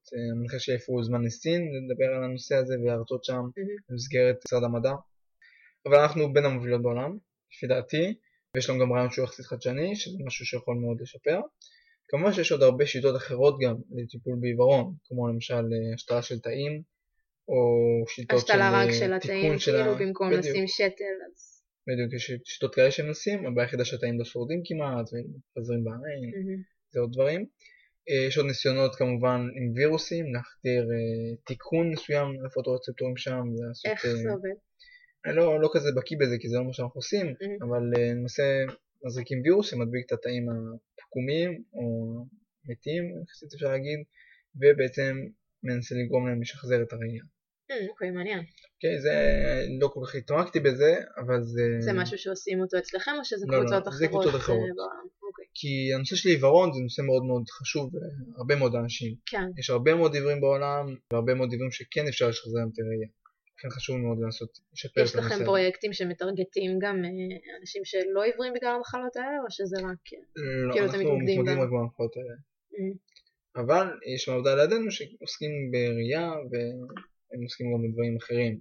אה, 0.54 0.60
שלי 0.60 0.74
איפה 0.74 0.94
הוא 0.94 1.04
זמן 1.04 1.24
לסין 1.24 1.62
לדבר 1.62 2.16
על 2.16 2.24
הנושא 2.24 2.56
הזה 2.56 2.76
ולהרצות 2.84 3.24
שם. 3.24 3.42
במסגרת 3.90 4.36
משרד 4.48 4.64
המדע. 4.64 4.94
אבל 5.86 5.96
אנחנו 6.00 6.34
בין 6.34 6.46
המובילות 6.46 6.82
בעולם, 6.82 7.18
לפי 7.52 7.68
דעתי, 7.68 8.14
ויש 8.56 8.70
לנו 8.70 8.80
גם 8.80 8.94
רעיון 8.94 9.12
שהוא 9.12 9.26
יחסית 9.26 9.46
חדשני, 9.46 9.96
שזה 9.96 10.18
משהו 10.26 10.46
שיכול 10.46 10.76
מאוד 10.76 11.02
לשפר. 11.02 11.40
כמובן 12.08 12.34
שיש 12.34 12.52
עוד 12.52 12.64
הרבה 12.64 12.86
שיטות 12.86 13.16
אחרות 13.16 13.58
גם 13.62 13.76
לטיפול 13.92 14.38
בעיוורון, 14.42 14.94
כמו 15.06 15.28
למשל 15.28 15.54
אה, 15.54 15.94
השתלה 15.96 16.22
של 16.22 16.40
תאים, 16.40 16.82
או 17.48 17.56
שיטות 18.08 18.40
של 18.40 18.54
השתלה 18.54 18.72
רק 18.74 18.90
אה, 18.90 18.94
של 18.94 19.14
התאים, 19.14 19.42
תיקון 19.42 19.60
של 19.60 19.72
כאילו 19.72 19.92
ה... 19.92 19.96
במקום 20.00 20.28
בדיוק. 20.30 20.46
לשים 20.46 20.68
שתל, 20.68 21.16
אז... 21.32 21.64
בדיוק, 21.88 22.14
יש 22.14 22.32
שיטות 22.46 22.76
כאלה 22.76 22.92
שהם 22.92 23.08
עושים, 23.08 23.46
הבעיה 23.46 23.66
היחידה 23.66 23.86
שהתאים 23.86 24.20
לא 24.20 24.26
שורדים 24.26 24.62
כמעט, 24.66 25.06
ומפזרים 25.14 25.84
בעין, 25.84 26.32
מהמם. 26.32 26.62
זה 26.92 27.00
עוד 27.00 27.12
דברים. 27.14 27.46
אה, 28.10 28.28
יש 28.28 28.38
עוד 28.38 28.48
ניסיונות 28.48 28.96
כמובן 28.96 29.40
עם 29.56 29.72
וירוסים, 29.76 30.34
להחדיר 30.34 30.84
אה, 30.84 31.36
תיקון 31.46 31.92
מסוים 31.92 32.28
לפוטורצפטורים 32.46 33.18
שם, 33.18 33.42
ולעשות... 33.58 33.86
איך 33.86 34.06
אה, 34.06 34.16
זה 34.16 34.30
עובד? 34.32 34.56
אני 35.26 35.36
לא, 35.36 35.62
לא 35.62 35.70
כזה 35.74 35.90
בקיא 35.98 36.18
בזה 36.20 36.36
כי 36.40 36.50
זה 36.50 36.58
לא 36.58 36.64
מה 36.64 36.74
שאנחנו 36.74 36.98
עושים, 36.98 37.28
Mhm. 37.28 37.66
אבל 37.66 37.84
אה, 37.98 38.12
למעשה 38.14 38.44
מזריקים 39.06 39.42
וירוס 39.44 39.70
שמדביק 39.70 40.06
את 40.06 40.12
התאים 40.12 40.46
הפגומים 40.50 41.64
או 41.74 41.86
מתים, 42.70 43.04
יחסית 43.24 43.54
אפשר 43.54 43.68
להגיד, 43.68 44.00
ובעצם 44.56 45.14
מנסה 45.64 45.96
לגרום 45.96 46.28
להם 46.28 46.42
לשחזר 46.42 46.82
את 46.82 46.94
הראייה. 46.94 47.24
Mm, 47.72 47.90
אוקיי, 47.90 48.12
מעניין. 48.12 48.40
אוקיי, 48.40 49.02
זה 49.02 49.14
לא 49.82 49.88
כל 49.88 50.00
כך 50.06 50.16
התעמקתי 50.16 50.60
בזה, 50.60 50.96
אבל 51.18 51.42
זה... 51.42 51.62
זה 51.80 51.94
משהו 51.94 52.18
שעושים 52.18 52.62
אותו 52.62 52.78
אצלכם 52.78 53.12
או 53.20 53.26
שזה 53.26 53.46
לא, 53.50 53.58
לא, 53.58 53.62
קבוצות 53.62 53.84
זה 53.84 53.90
אחרות? 53.90 54.10
קבוצות 54.10 54.34
אה, 54.34 54.40
אחרות. 54.40 54.60
בעולם? 54.76 55.08
אוקיי. 55.28 55.46
כי 55.54 55.94
הנושא 55.96 56.16
של 56.16 56.30
עיוורון 56.30 56.74
זה 56.74 56.80
נושא 56.84 57.02
מאוד 57.02 57.24
מאוד 57.24 57.44
חשוב 57.50 57.92
להרבה 58.36 58.56
מאוד 58.56 58.76
אנשים. 58.76 59.16
כן. 59.26 59.46
יש 59.60 59.70
הרבה 59.70 59.96
מאוד 59.96 60.14
עיוורים 60.14 60.42
בעולם, 60.42 60.96
והרבה 61.12 61.34
מאוד 61.34 61.50
עיוורים 61.52 61.72
שכן 61.72 62.08
אפשר 62.08 62.30
לשחזר 62.30 62.60
להם 62.60 62.70
את 62.74 62.80
הראייה. 62.80 63.10
לכן 63.58 63.70
חשוב 63.70 63.98
מאוד 63.98 64.18
לנסות 64.22 64.60
לשפר 64.74 65.02
את 65.02 65.06
יש 65.06 65.16
הנושא 65.16 65.28
לכם 65.28 65.36
הזה. 65.36 65.46
פרויקטים 65.46 65.94
שמטרגטים 65.94 66.80
גם 66.80 67.06
אה, 67.06 67.58
אנשים 67.60 67.86
שלא 67.86 68.24
עיוורים 68.24 68.54
בגלל 68.54 68.76
המחלות 68.76 69.16
האלה 69.16 69.38
או 69.46 69.52
שזה 69.52 69.76
רק... 69.78 70.14
אה, 70.14 70.68
לא, 70.68 70.74
כאילו 70.74 70.86
אתם 70.86 70.96
אנחנו 70.96 71.18
מתמקדים 71.18 71.62
רק 71.62 71.70
במערכות 71.70 72.18
האלה. 72.18 72.36
אממ. 72.74 72.98
אבל 73.62 73.88
יש 74.16 74.30
מעבדה 74.30 74.56
לידינו 74.56 74.92
שעוסקים 74.92 75.72
בראייה 75.72 76.32
והם 76.52 77.44
עוסקים 77.44 77.68
גם 77.74 77.90
בדברים 77.90 78.18
אחרים. 78.18 78.60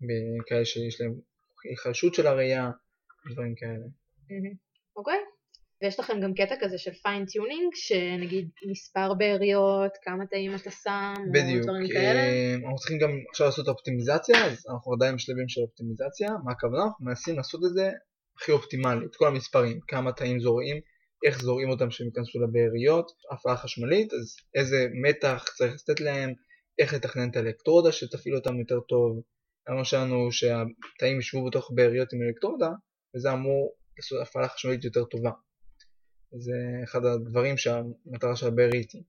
בכאלה 0.00 0.64
שיש 0.64 1.00
להם 1.00 1.14
היחלשות 1.64 2.14
של 2.14 2.26
הראייה, 2.26 2.70
דברים 3.32 3.54
כאלה. 3.54 3.86
אוקיי. 4.96 5.18
ויש 5.82 6.00
לכם 6.00 6.20
גם 6.20 6.34
קטע 6.34 6.54
כזה 6.60 6.78
של 6.78 6.92
fine 6.92 7.20
tuning, 7.20 7.70
שנגיד 7.74 8.48
מספר 8.70 9.14
באריות, 9.14 9.92
כמה 10.02 10.26
תאים 10.26 10.54
אתה 10.54 10.70
שם, 10.70 11.14
או 11.18 11.32
בדיוק. 11.32 11.62
דברים 11.62 11.88
כאלה. 11.88 12.20
אה, 12.20 12.54
אנחנו 12.54 12.76
צריכים 12.76 12.98
גם 12.98 13.10
עכשיו 13.30 13.46
לעשות 13.46 13.68
אופטימיזציה, 13.68 14.46
אז 14.46 14.66
אנחנו 14.70 14.92
עדיין 14.92 15.16
בשלבים 15.16 15.48
של 15.48 15.60
אופטימיזציה. 15.60 16.28
מה 16.44 16.52
הכוונה? 16.52 16.82
אנחנו 16.82 17.06
מנסים 17.06 17.36
לעשות 17.36 17.60
את 17.64 17.74
זה 17.74 17.90
הכי 18.36 18.52
אופטימלי, 18.52 19.06
את 19.06 19.16
כל 19.16 19.26
המספרים, 19.26 19.80
כמה 19.88 20.12
תאים 20.12 20.40
זורעים, 20.40 20.80
איך 21.26 21.42
זורעים 21.42 21.70
אותם 21.70 21.90
שהם 21.90 22.06
ייכנסו 22.06 22.38
לבאריות, 22.40 23.12
הפעלה 23.32 23.56
חשמלית, 23.56 24.12
אז 24.12 24.36
איזה 24.54 24.88
מתח 25.02 25.44
צריך 25.56 25.74
לתת 25.74 26.00
להם, 26.00 26.32
איך 26.78 26.94
לתכנן 26.94 27.30
את 27.30 27.36
האלקטרודה 27.36 27.92
שתפעיל 27.92 28.34
אותם 28.36 28.58
יותר 28.58 28.80
טוב. 28.80 29.22
הרעיון 29.66 29.84
שלנו 29.84 30.32
שהתאים 30.32 31.18
ישבו 31.18 31.46
בתוך 31.46 31.70
באריות 31.74 32.12
עם 32.12 32.22
אלקטרודה, 32.22 32.70
וזה 33.16 33.32
אמור 33.32 33.74
לעשות 33.96 34.22
הפעלה 34.22 34.48
חשמלית 34.48 34.84
יותר 34.84 35.04
טובה. 35.04 35.30
זה 36.32 36.54
אחד 36.84 37.04
הדברים 37.04 37.56
שהמטרה 37.56 38.36
של 38.36 38.46
הבארית 38.46 38.92
היא. 38.92 39.02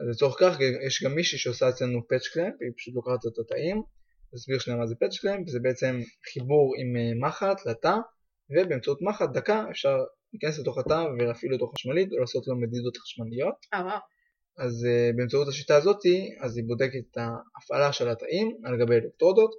אז 0.00 0.06
לצורך 0.08 0.36
כך 0.40 0.56
יש 0.86 1.04
גם 1.04 1.14
מישהי 1.14 1.38
שעושה 1.38 1.68
אצלנו 1.68 2.08
patch 2.08 2.28
clamp, 2.28 2.54
היא 2.60 2.72
פשוט 2.76 2.94
לוקחת 2.94 3.26
את 3.26 3.38
התאים, 3.38 3.82
תסביר 4.34 4.58
שנייה 4.58 4.78
מה 4.80 4.86
זה 4.86 4.94
patch 4.94 5.18
clamp, 5.18 5.48
זה 5.48 5.58
בעצם 5.62 6.00
חיבור 6.32 6.74
עם 6.78 6.96
אה, 6.96 7.28
מחט 7.28 7.66
לתא, 7.66 7.96
ובאמצעות 8.50 8.98
מחט 9.02 9.30
דקה 9.32 9.64
אפשר 9.70 9.96
להיכנס 10.32 10.58
לתוך 10.58 10.78
התא 10.78 11.04
ולהפעיל 11.18 11.52
אותו 11.52 11.66
חשמלית 11.66 12.12
או 12.12 12.18
לעשות 12.18 12.46
לו 12.46 12.56
מדידות 12.56 12.96
חשמליות. 12.96 13.54
אה 13.74 13.80
וואו. 13.80 13.98
אז 14.58 14.86
אה, 14.86 15.16
באמצעות 15.16 15.48
השיטה 15.48 15.76
הזאתי, 15.76 16.36
אז 16.40 16.56
היא 16.56 16.64
בודקת 16.66 17.00
את 17.12 17.16
ההפעלה 17.16 17.92
של 17.92 18.08
התאים 18.08 18.56
על 18.64 18.80
גבי 18.80 18.94
אלקטרודות, 18.94 19.50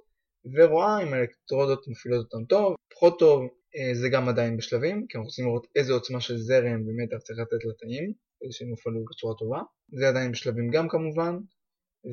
ורואה 0.54 1.02
אם 1.02 1.14
האלקטרודות 1.14 1.88
מפעילות 1.88 2.24
אותם 2.24 2.44
טוב, 2.44 2.74
פחות 2.94 3.18
טוב, 3.18 3.48
זה 3.92 4.08
גם 4.08 4.28
עדיין 4.28 4.56
בשלבים, 4.56 5.06
כי 5.08 5.18
אנחנו 5.18 5.24
רוצים 5.28 5.44
לראות 5.46 5.66
איזה 5.76 5.92
עוצמה 5.92 6.20
של 6.20 6.36
זרם 6.36 6.80
ומתח 6.86 7.16
צריך 7.18 7.38
לתת 7.38 7.64
לתאים, 7.64 8.12
כדי 8.40 8.52
שהם 8.52 8.68
יופעלו 8.68 9.04
בצורה 9.10 9.34
טובה. 9.38 9.60
זה 9.98 10.08
עדיין 10.08 10.32
בשלבים 10.32 10.70
גם 10.70 10.88
כמובן, 10.88 11.38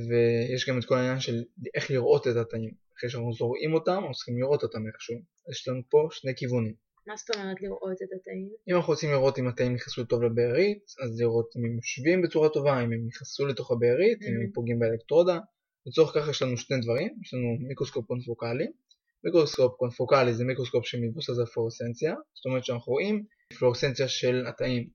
ויש 0.09 0.69
גם 0.69 0.79
את 0.79 0.85
כל 0.85 0.95
העניין 0.95 1.19
של 1.19 1.43
איך 1.75 1.91
לראות 1.91 2.27
את 2.27 2.35
התאים. 2.35 2.71
אחרי 2.97 3.09
שאנחנו 3.09 3.33
זורעים 3.33 3.73
אותם, 3.73 3.91
אנחנו 3.91 4.13
צריכים 4.13 4.37
לראות 4.37 4.63
אותם 4.63 4.87
איכשהו. 4.87 5.15
יש 5.51 5.67
לנו 5.67 5.81
פה 5.89 6.07
שני 6.11 6.31
כיוונים. 6.35 6.73
מה 7.07 7.13
זאת 7.17 7.35
אומרת 7.35 7.61
לראות 7.61 7.97
את 8.03 8.07
התאים? 8.19 8.49
אם 8.69 8.75
אנחנו 8.75 8.93
רוצים 8.93 9.11
לראות 9.11 9.39
אם 9.39 9.47
התאים 9.47 9.73
נכנסו 9.73 10.03
טוב 10.03 10.23
לבארית, 10.23 10.83
אז 11.03 11.21
לראות 11.21 11.53
אם 11.57 11.65
הם 11.65 11.75
יושבים 11.75 12.22
בצורה 12.22 12.50
טובה, 12.50 12.83
אם 12.83 12.91
הם 12.93 13.05
נכנסו 13.07 13.45
לתוך 13.45 13.72
הבארית, 13.72 14.22
אם 14.22 14.33
הם 14.35 14.48
Mhm. 14.50 14.53
פוגעים 14.53 14.79
באלקטרודה. 14.79 15.39
לצורך 15.87 16.11
כך 16.15 16.29
יש 16.29 16.41
לנו 16.41 16.57
שני 16.57 16.77
דברים, 16.81 17.09
יש 17.24 17.33
לנו 17.33 17.57
מיקרוסקופ 17.67 18.05
קונפוקלי. 18.05 18.67
מיקרוסקופ 19.24 19.75
קונפוקלי 19.77 20.34
זה 20.34 20.46
מיקרוסקופ 20.46 20.86
שמבוסס 20.86 21.40
על 21.40 21.46
פלורסנציה, 21.46 22.16
זאת 22.34 22.46
אומרת 22.46 22.66
שאנחנו 22.66 22.94
רואים 22.94 23.24
פלורסנציה 23.60 24.08
של 24.08 24.46
התאים. 24.48 24.90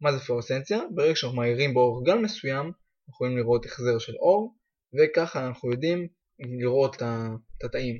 מה 0.00 0.12
זה 0.12 0.18
פלורסנציה? 0.18 0.80
ברגע 0.94 1.16
שאנחנו 1.16 1.38
מאירים 1.38 1.74
באורך 1.74 2.06
גל 2.06 2.18
מסוים, 2.18 2.66
אנחנו 2.66 3.12
יכולים 3.12 3.36
לראות 3.36 3.66
החזר 3.66 3.98
של 3.98 4.16
אור, 4.16 4.54
וככה 4.94 5.46
אנחנו 5.46 5.70
יודעים 5.70 6.08
לראות 6.38 6.96
את 6.96 7.64
התאים. 7.64 7.98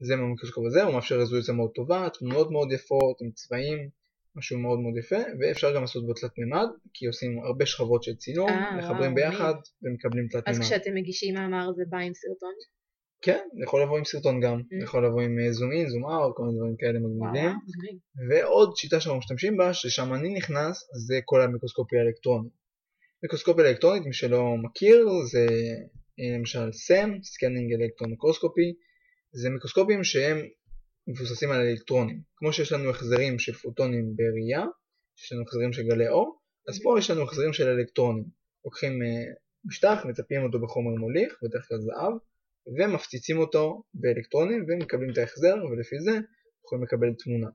זה 0.00 0.16
מהמיקרוסקופ 0.16 0.66
הזה, 0.66 0.82
הוא 0.82 0.94
מאפשר 0.94 1.18
רזולוציה 1.18 1.54
מאוד 1.54 1.70
טובה, 1.74 2.08
תמונות 2.18 2.50
מאוד 2.50 2.72
יפות 2.72 3.16
עם 3.20 3.30
צבעים, 3.30 3.88
משהו 4.36 4.58
מאוד 4.58 4.78
מאוד 4.78 4.96
יפה, 4.98 5.22
ואפשר 5.40 5.74
גם 5.74 5.80
לעשות 5.80 6.06
בו 6.06 6.12
תלת 6.14 6.38
מימד, 6.38 6.68
כי 6.94 7.06
עושים 7.06 7.38
הרבה 7.44 7.66
שכבות 7.66 8.02
של 8.02 8.16
צילום, 8.16 8.48
אה, 8.48 8.76
מחברים 8.76 9.14
ביחד 9.14 9.54
ומקבלים 9.82 10.28
תלת 10.28 10.48
אז 10.48 10.58
מימד. 10.58 10.70
כשאתם 10.70 10.94
מגישים 10.94 11.34
מאמר 11.34 11.72
זה 11.72 11.82
בא 11.88 11.98
עם 11.98 12.14
סרטון? 12.14 12.54
כן, 13.22 13.38
זה 13.58 13.62
יכול 13.64 13.82
לבוא 13.82 13.98
עם 13.98 14.04
סרטון 14.04 14.40
גם, 14.40 14.58
Mm. 14.58 14.78
זה 14.78 14.84
יכול 14.84 15.06
לבוא 15.06 15.22
עם 15.22 15.52
זום 15.52 15.72
אין, 15.72 15.88
זום 15.88 16.04
אאוט, 16.04 16.36
כל 16.36 16.42
מיני 16.42 16.56
דברים 16.58 16.76
כאלה 16.78 16.98
מגניבים. 16.98 17.50
מגניב. 17.68 17.98
ועוד 18.30 18.76
שיטה 18.76 19.00
שאנחנו 19.00 19.18
משתמשים 19.18 19.56
בה, 19.56 19.74
ששם 19.74 20.14
אני 20.14 20.34
נכנס, 20.34 20.88
זה 21.06 21.20
כל 21.24 21.40
המיקרוסקופיה 21.42 22.00
האלקטרונית. 22.00 22.52
מיקרוסקופיה 23.22 23.68
אלקטרונית, 23.68 24.06
מי 24.06 24.12
שלא 24.12 24.54
מכיר, 24.62 25.08
זה 25.32 25.46
אה, 26.20 26.38
למשל 26.38 26.68
SEM, 26.68 27.10
Scanning 27.10 27.68
Electron 27.76 28.08
Microscopy, 28.08 28.68
זה 29.32 29.50
מיקרוסקופים 29.50 30.04
שהם 30.04 30.38
מבוססים 31.08 31.50
על 31.50 31.60
אלקטרונים. 31.60 32.20
כמו 32.36 32.52
שיש 32.52 32.72
לנו 32.72 32.90
החזרים 32.90 33.38
של 33.38 33.52
פוטונים 33.52 34.04
בראייה, 34.16 34.66
שיש 35.16 35.32
לנו 35.32 35.42
החזרים 35.42 35.72
של 35.72 35.82
גלי 35.82 36.08
אור, 36.08 36.40
אז 36.68 36.82
פה 36.82 36.98
יש 36.98 37.10
לנו 37.10 37.22
החזרים 37.22 37.52
של 37.52 37.68
אלקטרונים. 37.68 38.24
לוקחים 38.64 39.02
אה, 39.02 39.24
משטח, 39.64 40.02
מצפים 40.08 40.42
אותו 40.42 40.60
בחומר 40.60 41.00
מוליך, 41.00 41.38
בדרך 41.42 41.68
כלל 41.68 41.78
זהב, 41.80 42.12
ומפציצים 42.66 43.38
אותו 43.38 43.82
באלקטרונים 43.94 44.64
ומקבלים 44.68 45.10
את 45.12 45.18
ההחזר, 45.18 45.54
ולפי 45.70 45.96
זה 46.00 46.18
יכולים 46.64 46.84
לקבל 46.84 47.08
תמונה. 47.24 47.48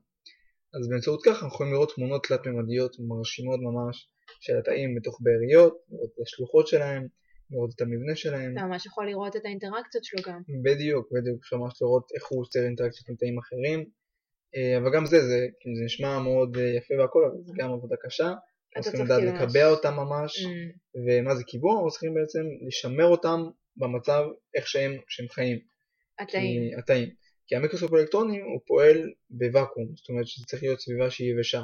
אז 0.74 0.88
באמצעות 0.88 1.20
כך 1.24 1.42
אנחנו 1.42 1.48
יכולים 1.48 1.72
לראות 1.72 1.94
תמונות 1.94 2.26
תלת-ממדיות 2.26 2.96
מרשימות 3.08 3.60
ממש 3.60 4.08
של 4.40 4.58
התאים 4.58 4.94
בתוך 4.94 5.18
באריות, 5.22 5.78
לראות 5.90 6.10
את 6.14 6.20
השלוחות 6.22 6.66
שלהם, 6.66 7.06
לראות 7.50 7.70
את 7.74 7.80
המבנה 7.80 8.16
שלהם. 8.16 8.52
אתה 8.52 8.66
ממש 8.66 8.86
יכול 8.86 9.06
לראות 9.06 9.36
את 9.36 9.44
האינטראקציות 9.44 10.04
שלו 10.04 10.22
גם. 10.26 10.40
בדיוק, 10.62 11.08
בדיוק, 11.12 11.38
אפשר 11.40 11.56
ממש 11.56 11.82
לראות 11.82 12.08
איך 12.14 12.26
הוא 12.28 12.44
יוצר 12.44 12.64
אינטראקציות 12.64 13.08
עם 13.08 13.14
תאים 13.16 13.38
אחרים. 13.38 13.84
אה, 14.56 14.78
אבל 14.78 14.90
גם 14.94 15.06
זה, 15.06 15.26
זה, 15.26 15.46
כאילו, 15.60 15.76
זה 15.76 15.84
נשמע 15.84 16.18
מאוד 16.18 16.56
אה, 16.56 16.62
יפה 16.62 16.94
והכל, 16.98 17.24
אבל 17.24 17.42
זה 17.44 17.52
גם 17.56 17.72
עבודה 17.72 17.96
קשה. 18.04 18.32
אנחנו 18.76 18.82
צריכים 18.82 19.04
לדעת 19.04 19.22
לקבע 19.22 19.70
אותם 19.70 19.94
ממש, 19.94 20.44
Mm, 20.44 20.48
ומה 21.06 21.34
זה 21.34 21.44
קיבוע, 21.44 21.74
אנחנו 21.74 21.90
צריכים 21.90 22.14
בעצם 22.14 22.44
לשמר 22.66 23.06
אותם 23.06 23.40
במצב 23.78 24.24
איך 24.54 24.68
שהם, 24.68 24.92
שהם 25.08 25.28
חיים. 25.28 25.58
התאים. 26.18 26.70
כי, 26.70 26.76
התאים. 26.78 27.08
כי 27.46 27.56
המיקרוסקופ 27.56 27.92
האלקטרוני 27.92 28.40
הוא 28.40 28.60
פועל 28.66 29.10
בוואקום, 29.30 29.86
זאת 29.96 30.08
אומרת 30.08 30.26
שזה 30.26 30.46
צריך 30.46 30.62
להיות 30.62 30.80
סביבה 30.80 31.10
שהיא 31.10 31.32
יבשה. 31.32 31.62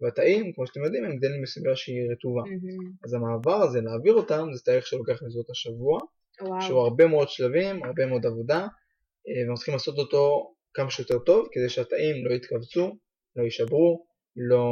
והתאים, 0.00 0.52
כמו 0.52 0.66
שאתם 0.66 0.84
יודעים, 0.84 1.04
הם 1.04 1.16
גדלים 1.16 1.42
בסביבה 1.42 1.76
שהיא 1.76 2.10
רטובה. 2.12 2.42
מהמם. 2.42 2.92
אז 3.04 3.14
המעבר 3.14 3.62
הזה, 3.62 3.80
להעביר 3.80 4.14
אותם, 4.14 4.48
זה 4.54 4.62
תהליך 4.64 4.86
שלוקח 4.86 5.22
בסביבות 5.22 5.50
השבוע, 5.50 6.00
וואו. 6.40 6.62
שהוא 6.62 6.80
הרבה 6.80 7.06
מאוד 7.06 7.28
שלבים, 7.28 7.84
הרבה 7.84 8.06
מאוד 8.06 8.26
עבודה, 8.26 8.58
אה, 8.58 9.40
ואנחנו 9.40 9.54
צריכים 9.54 9.74
לעשות 9.74 9.98
אותו 9.98 10.52
כמה 10.74 10.90
שיותר 10.90 11.18
טוב, 11.18 11.48
כדי 11.52 11.68
שהתאים 11.68 12.26
לא 12.26 12.34
יתכווצו, 12.34 12.96
לא 13.36 13.42
יישברו, 13.42 14.06
לא 14.36 14.64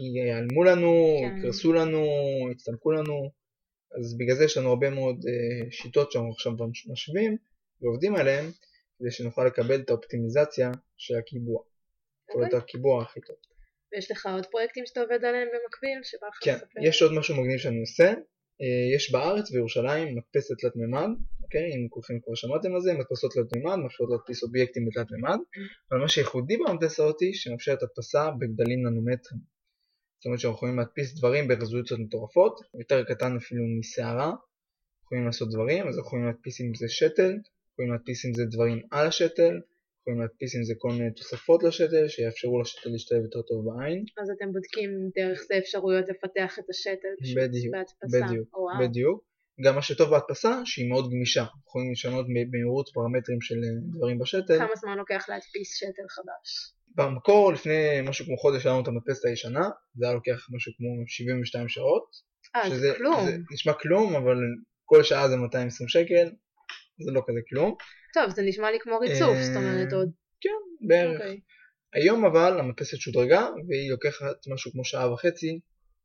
ייעלמו 0.00 0.64
לנו, 0.64 1.16
כן. 1.20 1.38
יקרסו 1.38 1.72
לנו, 1.72 2.06
יצטמקו 2.52 2.92
לנו, 2.92 3.30
אז 3.98 4.16
בגלל 4.18 4.36
זה 4.36 4.44
יש 4.44 4.56
לנו 4.56 4.68
הרבה 4.68 4.90
מאוד 4.90 5.24
אה, 5.28 5.70
שיטות 5.70 6.12
שאנחנו 6.12 6.30
עכשיו 6.32 6.52
מש- 6.52 6.88
משווים 6.90 7.36
ועובדים 7.82 8.16
עליהן, 8.16 8.44
כדי 8.98 9.10
שנוכל 9.10 9.44
לקבל 9.44 9.80
את 9.80 9.90
האופטימיזציה 9.90 10.70
של 10.96 11.14
הקיבוע. 11.18 11.62
אוקיי. 12.34 12.48
את 12.48 12.54
הקיבוע 12.54 13.02
הכי 13.02 13.20
טוב. 13.20 13.36
ויש 13.92 14.10
לך 14.10 14.26
עוד 14.26 14.46
פרויקטים 14.46 14.86
שאתה 14.86 15.00
עובד 15.00 15.24
עליהם 15.24 15.48
במקביל, 15.48 15.98
שבא 16.02 16.26
לך 16.28 16.38
כן, 16.42 16.54
לספר? 16.54 16.80
יש 16.82 17.02
עוד 17.02 17.12
משהו 17.12 17.36
מגניב 17.36 17.58
שאני 17.58 17.80
עושה. 17.80 18.08
אה, 18.62 18.94
יש 18.96 19.12
בארץ 19.12 19.50
בירושלים 19.50 20.16
מדפסת 20.16 20.54
תלת 20.58 20.76
מימד, 20.76 21.08
אוקיי? 21.42 21.66
אם 21.74 21.88
כולכם 21.88 22.14
כבר 22.24 22.34
שמעתם 22.34 22.74
על 22.74 22.80
זה, 22.80 22.92
מדפסות 22.94 23.32
תלת 23.32 23.56
מימד, 23.56 23.76
מאפשרות 23.76 24.10
להדפיס 24.10 24.42
אובייקטים 24.42 24.86
בתלת 24.86 25.10
מימד, 25.10 25.38
אבל 25.90 26.00
מה 26.00 26.08
שייחודי 26.08 26.56
במדפסה 26.56 27.02
אותי, 27.02 27.34
שמאפשרת 27.34 27.82
הדפסה 27.82 28.30
בגדלים 28.38 28.82
ננומטרים. 28.86 29.51
זאת 30.22 30.26
אומרת 30.26 30.40
שאנחנו 30.40 30.56
יכולים 30.56 30.78
להדפיס 30.78 31.18
דברים 31.18 31.48
ברזולוציות 31.48 32.00
מטורפות, 32.00 32.60
יותר 32.80 33.04
קטן 33.04 33.36
אפילו 33.36 33.64
משערה, 33.78 34.32
יכולים 35.04 35.26
לעשות 35.26 35.48
דברים, 35.50 35.88
אז 35.88 35.94
אנחנו 35.96 36.08
יכולים 36.08 36.26
להדפיס 36.26 36.60
עם 36.60 36.74
זה 36.74 36.88
שתל, 36.88 37.32
יכולים 37.72 37.92
להדפיס 37.92 38.24
עם 38.26 38.34
זה 38.34 38.44
דברים 38.44 38.82
על 38.90 39.06
השתל, 39.06 39.54
יכולים 40.00 40.20
להדפיס 40.20 40.56
עם 40.56 40.64
זה 40.64 40.74
כל 40.78 40.88
מיני 40.92 41.10
תוספות 41.12 41.62
לשתל, 41.62 42.08
שיאפשרו 42.08 42.60
לשתל 42.60 42.90
להשתלב 42.90 43.22
יותר 43.22 43.42
טוב 43.42 43.64
בעין. 43.66 44.04
אז 44.22 44.30
אתם 44.36 44.52
בודקים 44.52 44.90
דרך 45.16 45.38
זה 45.48 45.58
אפשרויות 45.58 46.08
לפתח 46.08 46.58
את 46.58 46.64
השתל 46.70 47.14
בדיוק, 47.36 47.74
בהדפסה. 47.74 48.26
בדיוק, 48.26 48.48
או, 48.54 48.60
וואו. 48.60 48.88
בדיוק. 48.88 49.24
גם 49.64 49.74
מה 49.74 49.82
שטוב 49.82 50.10
בהדפסה, 50.10 50.60
שהיא 50.64 50.88
מאוד 50.88 51.10
גמישה. 51.10 51.44
יכולים 51.66 51.92
לשנות 51.92 52.26
במהירות 52.26 52.88
פרמטרים 52.94 53.40
של 53.40 53.54
אה, 53.54 53.96
דברים 53.96 54.18
בשתל. 54.18 54.58
כמה 54.58 54.76
זמן 54.76 54.96
לוקח 54.98 55.28
להדפיס 55.28 55.76
שתל 55.78 56.08
חדש? 56.08 56.72
במקור, 56.96 57.52
לפני 57.52 58.00
משהו 58.02 58.24
כמו 58.26 58.36
חודש, 58.36 58.66
היה 58.66 58.72
לנו 58.72 58.82
את 58.82 58.88
המדפסת 58.88 59.24
הישנה, 59.24 59.68
זה 59.94 60.06
היה 60.06 60.14
לוקח 60.14 60.48
משהו 60.56 60.72
כמו 60.76 60.88
72 61.06 61.68
שעות. 61.68 62.04
אה, 62.56 62.70
זה 62.78 62.92
כלום. 62.96 63.26
זה 63.26 63.36
נשמע 63.52 63.72
כלום, 63.72 64.16
אבל 64.16 64.36
כל 64.84 65.02
שעה 65.02 65.28
זה 65.28 65.36
220 65.36 65.88
שקל, 65.88 66.30
זה 67.04 67.12
לא 67.12 67.22
כזה 67.26 67.40
כלום. 67.48 67.74
טוב, 68.14 68.30
זה 68.30 68.42
נשמע 68.42 68.70
לי 68.70 68.78
כמו 68.80 68.98
ריצוף, 68.98 69.36
זאת 69.38 69.56
אומרת 69.56 69.92
עוד... 69.92 70.10
כן, 70.40 70.86
בערך. 70.88 71.20
אוקיי. 71.20 71.40
היום 71.94 72.24
אבל 72.24 72.60
המדפסת 72.60 72.96
שודרגה, 72.96 73.48
והיא 73.68 73.90
לוקחת 73.90 74.36
משהו 74.54 74.72
כמו 74.72 74.84
שעה 74.84 75.12
וחצי 75.12 75.60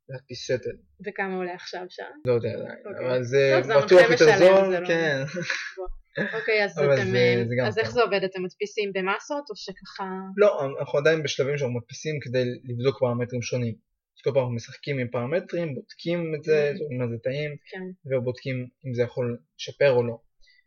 להדפיס 0.08 0.46
שתל. 0.46 0.76
וכמה 1.06 1.36
עולה 1.36 1.54
עכשיו 1.54 1.80
שעה? 1.88 2.06
לא 2.24 2.32
יודע 2.32 2.48
עדיין, 2.48 2.78
אוקיי. 2.86 3.06
אבל 3.06 3.22
זה 3.22 3.60
בטוח 3.84 4.10
יותר 4.10 4.38
זול, 4.38 4.78
לא- 4.78 4.86
כן. 4.86 5.22
אוקיי, 6.40 6.64
אז 6.64 6.70
אתם... 6.78 7.10
זה- 7.10 7.18
אה, 7.18 7.44
זה 7.48 7.54
אז 7.68 7.78
איך. 7.78 7.90
זה 7.90 8.02
עובד? 8.02 8.20
אתם 8.24 8.42
מדפיסים 8.42 8.92
במסות 8.94 9.44
או 9.50 9.56
שככה... 9.56 10.04
לא, 10.36 10.60
אנחנו 10.80 10.98
עדיין 10.98 11.22
בשלבים 11.22 11.58
שאנחנו 11.58 11.76
מדפיסים 11.78 12.14
כדי 12.20 12.44
לבדוק 12.64 12.98
פרמטרים 13.00 13.42
שונים. 13.42 13.74
אז 14.16 14.22
כל 14.24 14.30
פעם 14.30 14.40
אנחנו 14.42 14.54
משחקים 14.54 14.98
עם 14.98 15.08
פרמטרים, 15.08 15.74
בודקים 15.74 16.34
את 16.38 16.42
זה, 16.44 16.70
Mhm. 16.74 16.78
זורקים 16.78 17.00
על 17.02 17.08
זה 17.10 17.16
טעים, 17.22 17.50
כן. 17.70 17.86
ובודקים 18.16 18.56
אם 18.86 18.94
זה 18.94 19.02
יכול 19.02 19.38
לשפר 19.58 19.90
או 19.92 20.02
לא. 20.06 20.18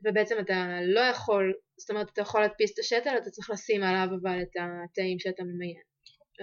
ובעצם 0.06 0.36
אתה 0.40 0.54
לא 0.84 1.00
יכול, 1.00 1.54
זאת 1.78 1.90
אומרת 1.90 2.10
אתה 2.14 2.22
יכול 2.22 2.42
להדפיס 2.42 2.74
את 2.74 2.80
השתל, 2.80 3.16
אתה 3.22 3.30
צריך 3.30 3.50
לשים 3.50 3.84
עליו 3.84 4.08
אבל 4.22 4.42
את 4.42 4.56
התאים 4.62 5.20
שאתה 5.20 5.44
ממיין. 5.44 5.82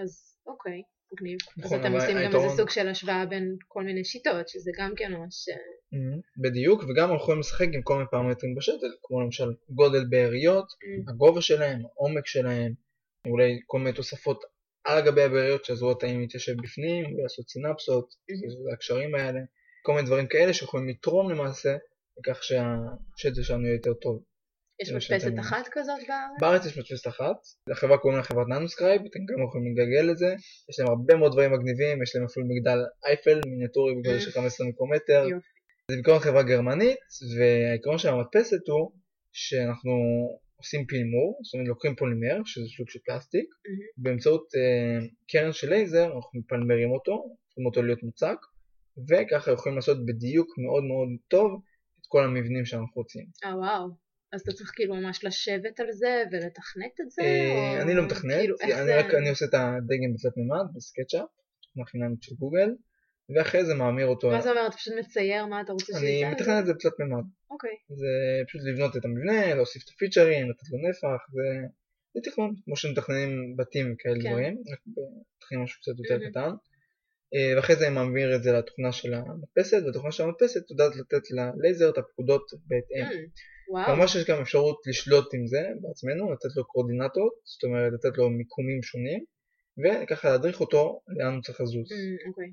אז 0.03 0.37
אוקיי, 0.47 0.81
מגניב. 1.13 1.37
אז 1.57 1.65
נכון, 1.65 1.79
אתם 1.79 1.87
אבל 1.87 2.01
עושים 2.01 2.17
גם 2.17 2.35
איזה 2.35 2.55
סוג 2.57 2.69
של 2.69 2.87
השוואה 2.87 3.25
בין 3.25 3.55
כל 3.67 3.83
מיני 3.83 4.03
שיטות, 4.05 4.49
שזה 4.49 4.71
גם 4.79 4.93
כן 4.95 5.13
ממש... 5.13 5.49
אה. 5.49 6.19
בדיוק, 6.37 6.83
וגם 6.83 7.03
אנחנו 7.03 7.15
יכולים 7.15 7.39
לשחק 7.39 7.67
עם 7.73 7.81
כל 7.81 7.93
מיני 7.93 8.09
פרמטרים 8.11 8.55
בשתל, 8.55 8.91
כמו 9.03 9.21
למשל 9.21 9.53
גודל 9.69 10.05
באריות. 10.09 10.65
הגובה 11.07 11.41
שלהם, 11.41 11.85
העומק 11.85 12.27
שלהם, 12.27 12.73
אולי 13.27 13.59
כל 13.65 13.79
מיני 13.79 13.93
תוספות 13.93 14.43
על 14.83 15.05
גבי 15.05 15.21
הבאריות 15.21 15.65
שיעזרו 15.65 15.91
לתאים 15.91 16.19
להתיישב 16.19 16.55
בפנים, 16.63 17.05
ולעשות 17.15 17.49
סינפסות, 17.49 18.15
הקשרים 18.73 19.15
האלה, 19.15 19.39
כל 19.81 19.93
מיני 19.93 20.07
דברים 20.07 20.27
כאלה 20.27 20.53
שיכולים 20.53 20.89
לתרום 20.89 21.31
למעשה 21.31 21.77
לכך 22.17 22.43
שהשתל 22.43 23.43
שלנו 23.43 23.65
יהיה 23.65 23.75
יותר 23.75 23.93
טוב. 23.93 24.23
יש 24.81 24.91
מדפסת 24.91 25.19
שאתם- 25.19 25.39
אחת 25.39 25.67
כזאת 25.71 25.99
בארץ? 26.07 26.39
בארץ 26.41 26.65
יש 26.65 26.77
מדפסת 26.77 27.07
אחת, 27.07 27.35
לחברה 27.67 27.97
קוראים 27.97 28.17
לה 28.17 28.23
חברת 28.23 28.47
Nanoscribe, 28.47 29.01
אתם 29.01 29.19
גם 29.19 29.43
יכולים 29.47 29.77
לגגל 29.77 30.11
את 30.11 30.17
זה, 30.17 30.35
יש 30.69 30.79
להם 30.79 30.87
הרבה 30.89 31.15
מאוד 31.15 31.31
דברים 31.31 31.51
מגניבים, 31.53 32.03
יש 32.03 32.15
להם 32.15 32.25
אפילו 32.25 32.45
מגדל 32.49 32.79
אייפל 33.05 33.39
מיניאטורי 33.45 33.91
בגודל 33.93 34.19
של 34.19 34.31
15 34.31 34.67
מיקרומטר, 34.67 35.23
יופי. 35.29 35.47
זה 35.91 35.95
בעיקרון 35.95 36.19
חברה 36.19 36.43
גרמנית, 36.43 36.97
והעיקרון 37.37 37.97
של 37.97 38.09
המדפסת 38.09 38.67
הוא 38.67 38.91
שאנחנו 39.33 39.91
עושים 40.55 40.85
פילמור, 40.85 41.39
זאת 41.43 41.53
אומרת 41.53 41.67
לוקחים 41.67 41.95
פולימר, 41.95 42.41
שזה 42.45 42.65
סוג 42.77 42.89
של 42.89 42.99
פלסטיק. 43.05 43.45
באמצעות 43.97 44.47
אה, 44.55 45.05
קרן 45.31 45.51
של 45.51 45.69
לייזר 45.69 46.05
אנחנו 46.05 46.39
מפלמרים 46.39 46.91
אותו, 46.91 47.11
הופכים 47.11 47.65
אותו 47.65 47.81
להיות 47.81 48.03
מוצק, 48.03 48.37
וככה 49.09 49.51
יכולים 49.51 49.75
לעשות 49.75 50.05
בדיוק 50.05 50.47
מאוד 50.57 50.83
מאוד 50.83 51.09
טוב 51.27 51.61
את 52.01 52.05
כל 52.07 52.23
המבנים 52.23 52.65
שאנחנו 52.65 52.93
רוצים. 52.95 53.25
אה 53.45 53.57
וואו. 53.57 54.08
אז 54.33 54.41
אתה 54.41 54.51
צריך 54.51 54.71
כאילו 54.75 54.95
ממש 54.95 55.23
לשבת 55.23 55.79
על 55.79 55.91
זה 55.91 56.23
ולתכנת 56.31 57.01
את 57.01 57.11
זה? 57.11 57.21
אה, 57.21 57.81
אני 57.81 57.93
לא 57.93 58.05
מתכנת, 58.05 58.35
כאילו, 58.39 58.55
אני 58.61 58.93
רק 58.93 59.13
אני 59.13 59.29
עושה 59.29 59.45
את 59.45 59.53
הדגם 59.53 60.13
בתלת 60.13 60.37
מימד 60.37 60.65
בסקצ'אפ, 60.75 61.29
תוכנה 61.61 61.85
חינמית 61.85 62.23
של 62.23 62.35
גוגל, 62.35 62.69
ואחרי 63.35 63.65
זה 63.65 63.73
מעמיר 63.73 64.07
אותו, 64.07 64.29
מה 64.29 64.41
זה 64.41 64.49
אומר? 64.49 64.67
אתה 64.67 64.77
פשוט 64.77 64.93
מצייר 64.99 65.45
מה 65.45 65.61
אתה 65.61 65.73
רוצה 65.73 65.97
אני 65.97 66.07
שיצא? 66.07 66.31
מתכנן 66.31 66.59
את 66.59 66.65
זה 66.65 66.73
בתלת 66.73 66.93
מימד, 66.99 67.23
אוקיי. 67.51 67.75
זה 67.89 68.07
פשוט 68.47 68.61
לבנות 68.65 68.97
את 68.97 69.05
המבנה, 69.05 69.55
להוסיף 69.55 69.83
את 69.83 69.89
הפיצ'רים, 69.89 70.49
לתת 70.49 70.69
לו 70.71 70.89
נפח, 70.89 71.31
זה, 71.33 72.21
תכנון, 72.23 72.55
כמו 72.65 72.75
שמתכננים 72.75 73.55
בתים 73.57 73.93
וכאלה 73.93 74.15
כן. 74.23 74.29
דברים, 74.29 74.57
רק 74.71 74.79
מתכננים 75.37 75.63
משהו 75.63 75.81
קצת 75.81 75.91
יותר. 75.97 76.29
קטן, 76.29 76.51
אה, 77.33 77.53
ואחרי 77.55 77.75
זה 77.75 77.87
אני 77.87 77.95
מעביר 77.95 78.35
את 78.35 78.43
זה 78.43 78.51
לתוכנה 78.51 78.91
של 78.91 79.13
המדפסת, 79.13 79.81
והתוכנה 79.85 80.11
של 80.11 80.23
המדפסת 80.23 80.71
יודעת 80.71 80.95
לתת 80.95 81.31
ללייזר 81.31 81.89
את 81.89 81.97
הפקודות 81.97 82.51
בהתאם. 82.67 83.05
וואו. 83.69 83.85
כמובן 83.85 84.07
שיש 84.07 84.25
גם 84.29 84.41
אפשרות 84.41 84.81
לשלוט 84.87 85.33
עם 85.33 85.47
זה 85.47 85.61
בעצמנו, 85.81 86.31
לתת 86.33 86.55
לו 86.55 86.65
קורדינטות, 86.67 87.33
זאת 87.43 87.63
אומרת 87.63 87.93
לתת 87.93 88.17
לו 88.17 88.29
מיקומים 88.29 88.83
שונים, 88.83 89.23
וככה 89.83 90.29
להדריך 90.29 90.61
אותו 90.61 91.01
לאן 91.07 91.33
הוא 91.33 91.41
צריך 91.41 91.61
לזוז, 91.61 91.91
Mm, 91.91 92.27
אוקיי. 92.29 92.51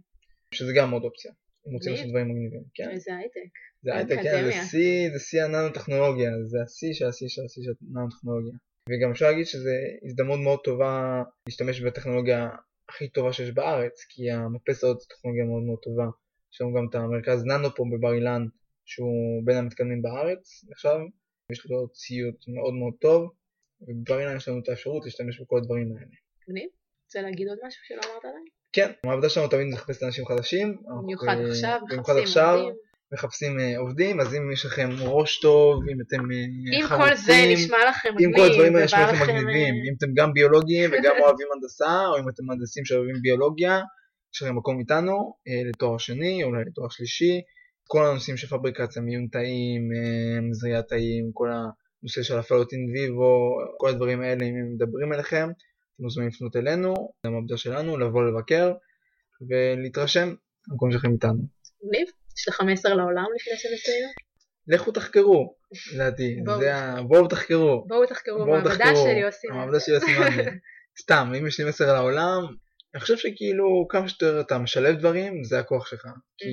שזה 0.55 0.72
גם 0.76 0.90
עוד 0.90 1.02
אופציה, 1.05 1.33
אם 1.68 1.72
רוצים. 1.72 1.92
לעשות 1.92 2.09
דברים 2.09 2.29
מגניבים, 2.29 2.62
כן? 2.74 2.90
איזה 2.90 3.16
הייטק. 3.16 3.50
זה 3.83 3.94
הייטק, 3.94 4.16
כן, 4.22 4.44
זה. 4.44 4.52
שיא, 4.70 5.11
זה 5.12 5.18
שיא 5.18 5.42
הננו-טכנולוגיה, 5.42 6.31
זה 6.44 6.59
השיא 6.62 6.92
של 6.92 7.07
השיא 7.07 7.29
של 7.29 7.42
השיא 7.44 7.62
של 7.62 7.72
הננו-טכנולוגיה. 7.94 8.52
וגם 8.88 9.11
אפשר 9.11 9.26
להגיד 9.26 9.46
שזו 9.46 9.70
הזדמנות 10.05 10.40
מאוד 10.40 10.59
טובה 10.64 11.22
להשתמש 11.48 11.81
בטכנולוגיה 11.81 12.48
הכי 12.88 13.09
טובה 13.09 13.33
שיש 13.33 13.50
בארץ, 13.50 14.05
כי 14.09 14.31
המדפסת 14.31 14.85
הזאת 14.85 15.00
זו 15.00 15.07
טכנולוגיה 15.09 15.44
מאוד 15.44 15.62
מאוד 15.62 15.79
טובה. 15.83 16.07
יש 16.52 16.61
לנו 16.61 16.74
גם 16.74 16.87
את 16.90 16.94
המרכז 16.94 17.44
ננו 17.44 17.74
פה 17.74 17.85
בבר 17.92 18.14
אילן, 18.14 18.46
שהוא 18.87 19.42
בין 19.44 19.57
המתקדמים 19.57 20.03
בארץ 20.03 20.64
עכשיו, 20.72 20.99
ויש 21.51 21.66
לו 21.66 21.88
ציות 21.88 22.44
מאוד 22.49 22.75
מאוד 22.75 22.94
טוב, 23.01 23.31
ובבר 23.81 24.20
יש 24.37 24.49
לנו 24.49 24.59
את 24.59 24.68
האפשרות 24.68 25.05
להשתמש 25.05 25.40
בכל 25.40 25.59
הדברים 25.59 25.92
האלה. 25.92 26.16
מגניב. 26.49 26.68
רוצה 27.07 27.22
להגיד 27.22 27.49
עוד 27.49 27.59
משהו 27.66 27.81
שלא 27.85 28.01
אמרת 28.11 28.25
עליי? 28.25 28.42
כן, 28.72 28.90
המעבדה 29.05 29.29
שלנו 29.29 29.49
תמיד 29.49 29.66
מחפשת 29.75 30.03
אנשים 30.03 30.27
חדשים. 30.27 30.77
במיוחד 31.03 31.37
אה, 31.38 31.49
עכשיו, 31.51 31.81
מחפשים 31.85 32.22
עכשיו, 32.22 32.59
עובדים. 32.59 32.75
מחפשים 33.12 33.61
אה, 33.61 33.79
עובדים, 33.79 34.20
אז 34.20 34.35
אם 34.35 34.53
יש 34.53 34.66
לכם 34.66 34.90
ראש 35.01 35.40
טוב, 35.40 35.88
אם 35.88 36.01
אתם 36.01 36.31
אה, 36.31 36.81
אם 36.81 36.87
חרוצים, 36.87 37.09
כל 37.09 37.14
זה 37.14 37.33
נשמע 37.53 37.79
לכם 37.88 38.09
אם 38.09 38.14
מגניב, 38.14 38.37
כל 38.37 38.42
הדברים 38.42 38.75
האלה 38.75 38.85
נשמע 38.85 39.12
לכם 39.12 39.22
מגניבים, 39.22 39.75
אם 39.75 39.94
אתם 39.99 40.07
גם 40.14 40.33
ביולוגים 40.33 40.90
וגם 40.92 41.14
אוהבים 41.22 41.46
הנדסה, 41.55 42.07
או 42.07 42.18
אם 42.18 42.29
אתם 42.29 42.44
מהנדסים 42.44 42.85
שאוהבים 42.85 43.16
ביולוגיה, 43.22 43.81
יש 44.35 44.42
לכם 44.42 44.57
מקום 44.57 44.79
איתנו 44.79 45.35
לתואר 45.68 45.99
שני, 45.99 46.44
אולי 46.44 46.62
לתואר 46.66 46.88
שלישי, 46.88 47.40
כל 47.87 48.07
הנושאים 48.07 48.37
של 48.37 48.46
פבריקציה, 48.46 49.03
מיון 49.03 49.27
תאים, 49.27 49.90
אה, 49.92 50.53
זריעת 50.53 50.88
תאים, 50.88 51.31
כל 51.33 51.49
הנושא 51.53 52.22
של 52.22 52.38
הפעלות 52.38 52.72
אין 52.72 52.90
ויבו, 52.94 53.59
כל 53.79 53.88
הדברים 53.88 54.20
האלה, 54.20 54.44
אם 54.44 54.55
הם 54.57 54.75
מדברים 54.75 55.12
אליכם, 55.12 55.49
אתם 55.51 56.03
מוזמנים 56.03 56.29
לפנות 56.29 56.57
אלינו, 56.57 56.94
למעבדה 57.25 57.57
שלנו, 57.57 57.99
לבוא 57.99 58.22
לבקר 58.25 58.72
ולהתרשם, 59.49 60.35
המקום 60.70 60.92
שלכם 60.92 61.12
איתנו. 61.12 61.42
מגניב. 61.83 62.09
יש 62.38 62.49
לך 62.49 62.61
מסר 62.61 62.94
לעולם 62.94 63.27
לפני 63.37 63.57
שנסיים? 63.57 64.09
לכו 64.68 64.92
תחקרו, 64.92 65.55
לדעתי, 65.94 66.37
בואו. 66.44 66.59
זה 66.59 66.77
ה... 66.77 67.03
בואו 67.03 67.29
תחקרו. 67.29 67.85
בואו 67.88 68.07
תחקרו 68.07 68.44
תחקרו. 68.64 68.96
של 68.96 69.16
יוסי. 69.16 69.46
המעבדה 69.51 69.81
של 69.81 69.92
יוסי. 69.92 70.12
סתם, 71.03 71.33
אם 71.38 71.46
יש 71.46 71.61
לי 71.61 71.68
מסר 71.68 71.90
על 71.90 71.96
העולם, 71.96 72.42
אני 72.96 73.00
חושב 73.00 73.16
שכאילו 73.16 73.87
כמה 73.88 74.09
שיותר 74.09 74.40
אתה 74.40 74.59
משלב 74.59 74.98
דברים, 74.98 75.44
זה 75.44 75.59
הכוח 75.59 75.87
שלך. 75.87 76.06
כי 76.38 76.48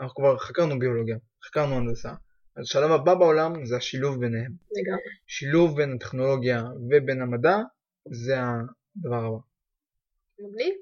אנחנו 0.00 0.14
כבר 0.14 0.38
חקרנו 0.38 0.78
ביולוגיה, 0.78 1.16
חקרנו 1.44 1.74
הנדסה. 1.74 2.08
אז 2.56 2.64
השלב 2.64 2.90
הבא 2.90 3.14
בעולם 3.14 3.66
זה 3.66 3.76
השילוב 3.76 4.20
ביניהם. 4.20 4.52
לגמרי. 4.72 5.02
שילוב 5.26 5.76
בין 5.76 5.92
הטכנולוגיה 5.94 6.62
ובין 6.90 7.22
המדע, 7.22 7.56
זה 8.10 8.34
הדבר 8.36 9.24
הבא. 9.24 9.38
מגניב. 10.40 10.74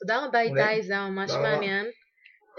תודה 0.00 0.26
רבה. 0.26 0.40
איתי, 0.40 0.82
זה 0.82 0.92
היה 0.92 1.08
ממש. 1.08 1.30
מעניין. 1.30 1.86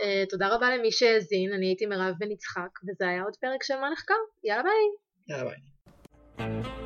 אה, 0.02 0.24
תודה 0.30 0.48
רבה 0.56 0.78
למי 0.78 0.92
שהאזין, 0.92 1.54
אני 1.54 1.66
הייתי 1.66 1.86
מירב 1.86 2.14
בן 2.20 2.32
יצחק, 2.32 2.70
וזה 2.88 3.08
היה 3.08 3.24
עוד 3.24 3.36
פרק 3.42 3.64
של 3.64 3.76
מה 3.76 3.90
נחקר. 3.94 4.14
יאללה 4.44 4.64
ביי. 4.64 5.38
יאללה 5.38 5.52
ביי. 5.52 6.79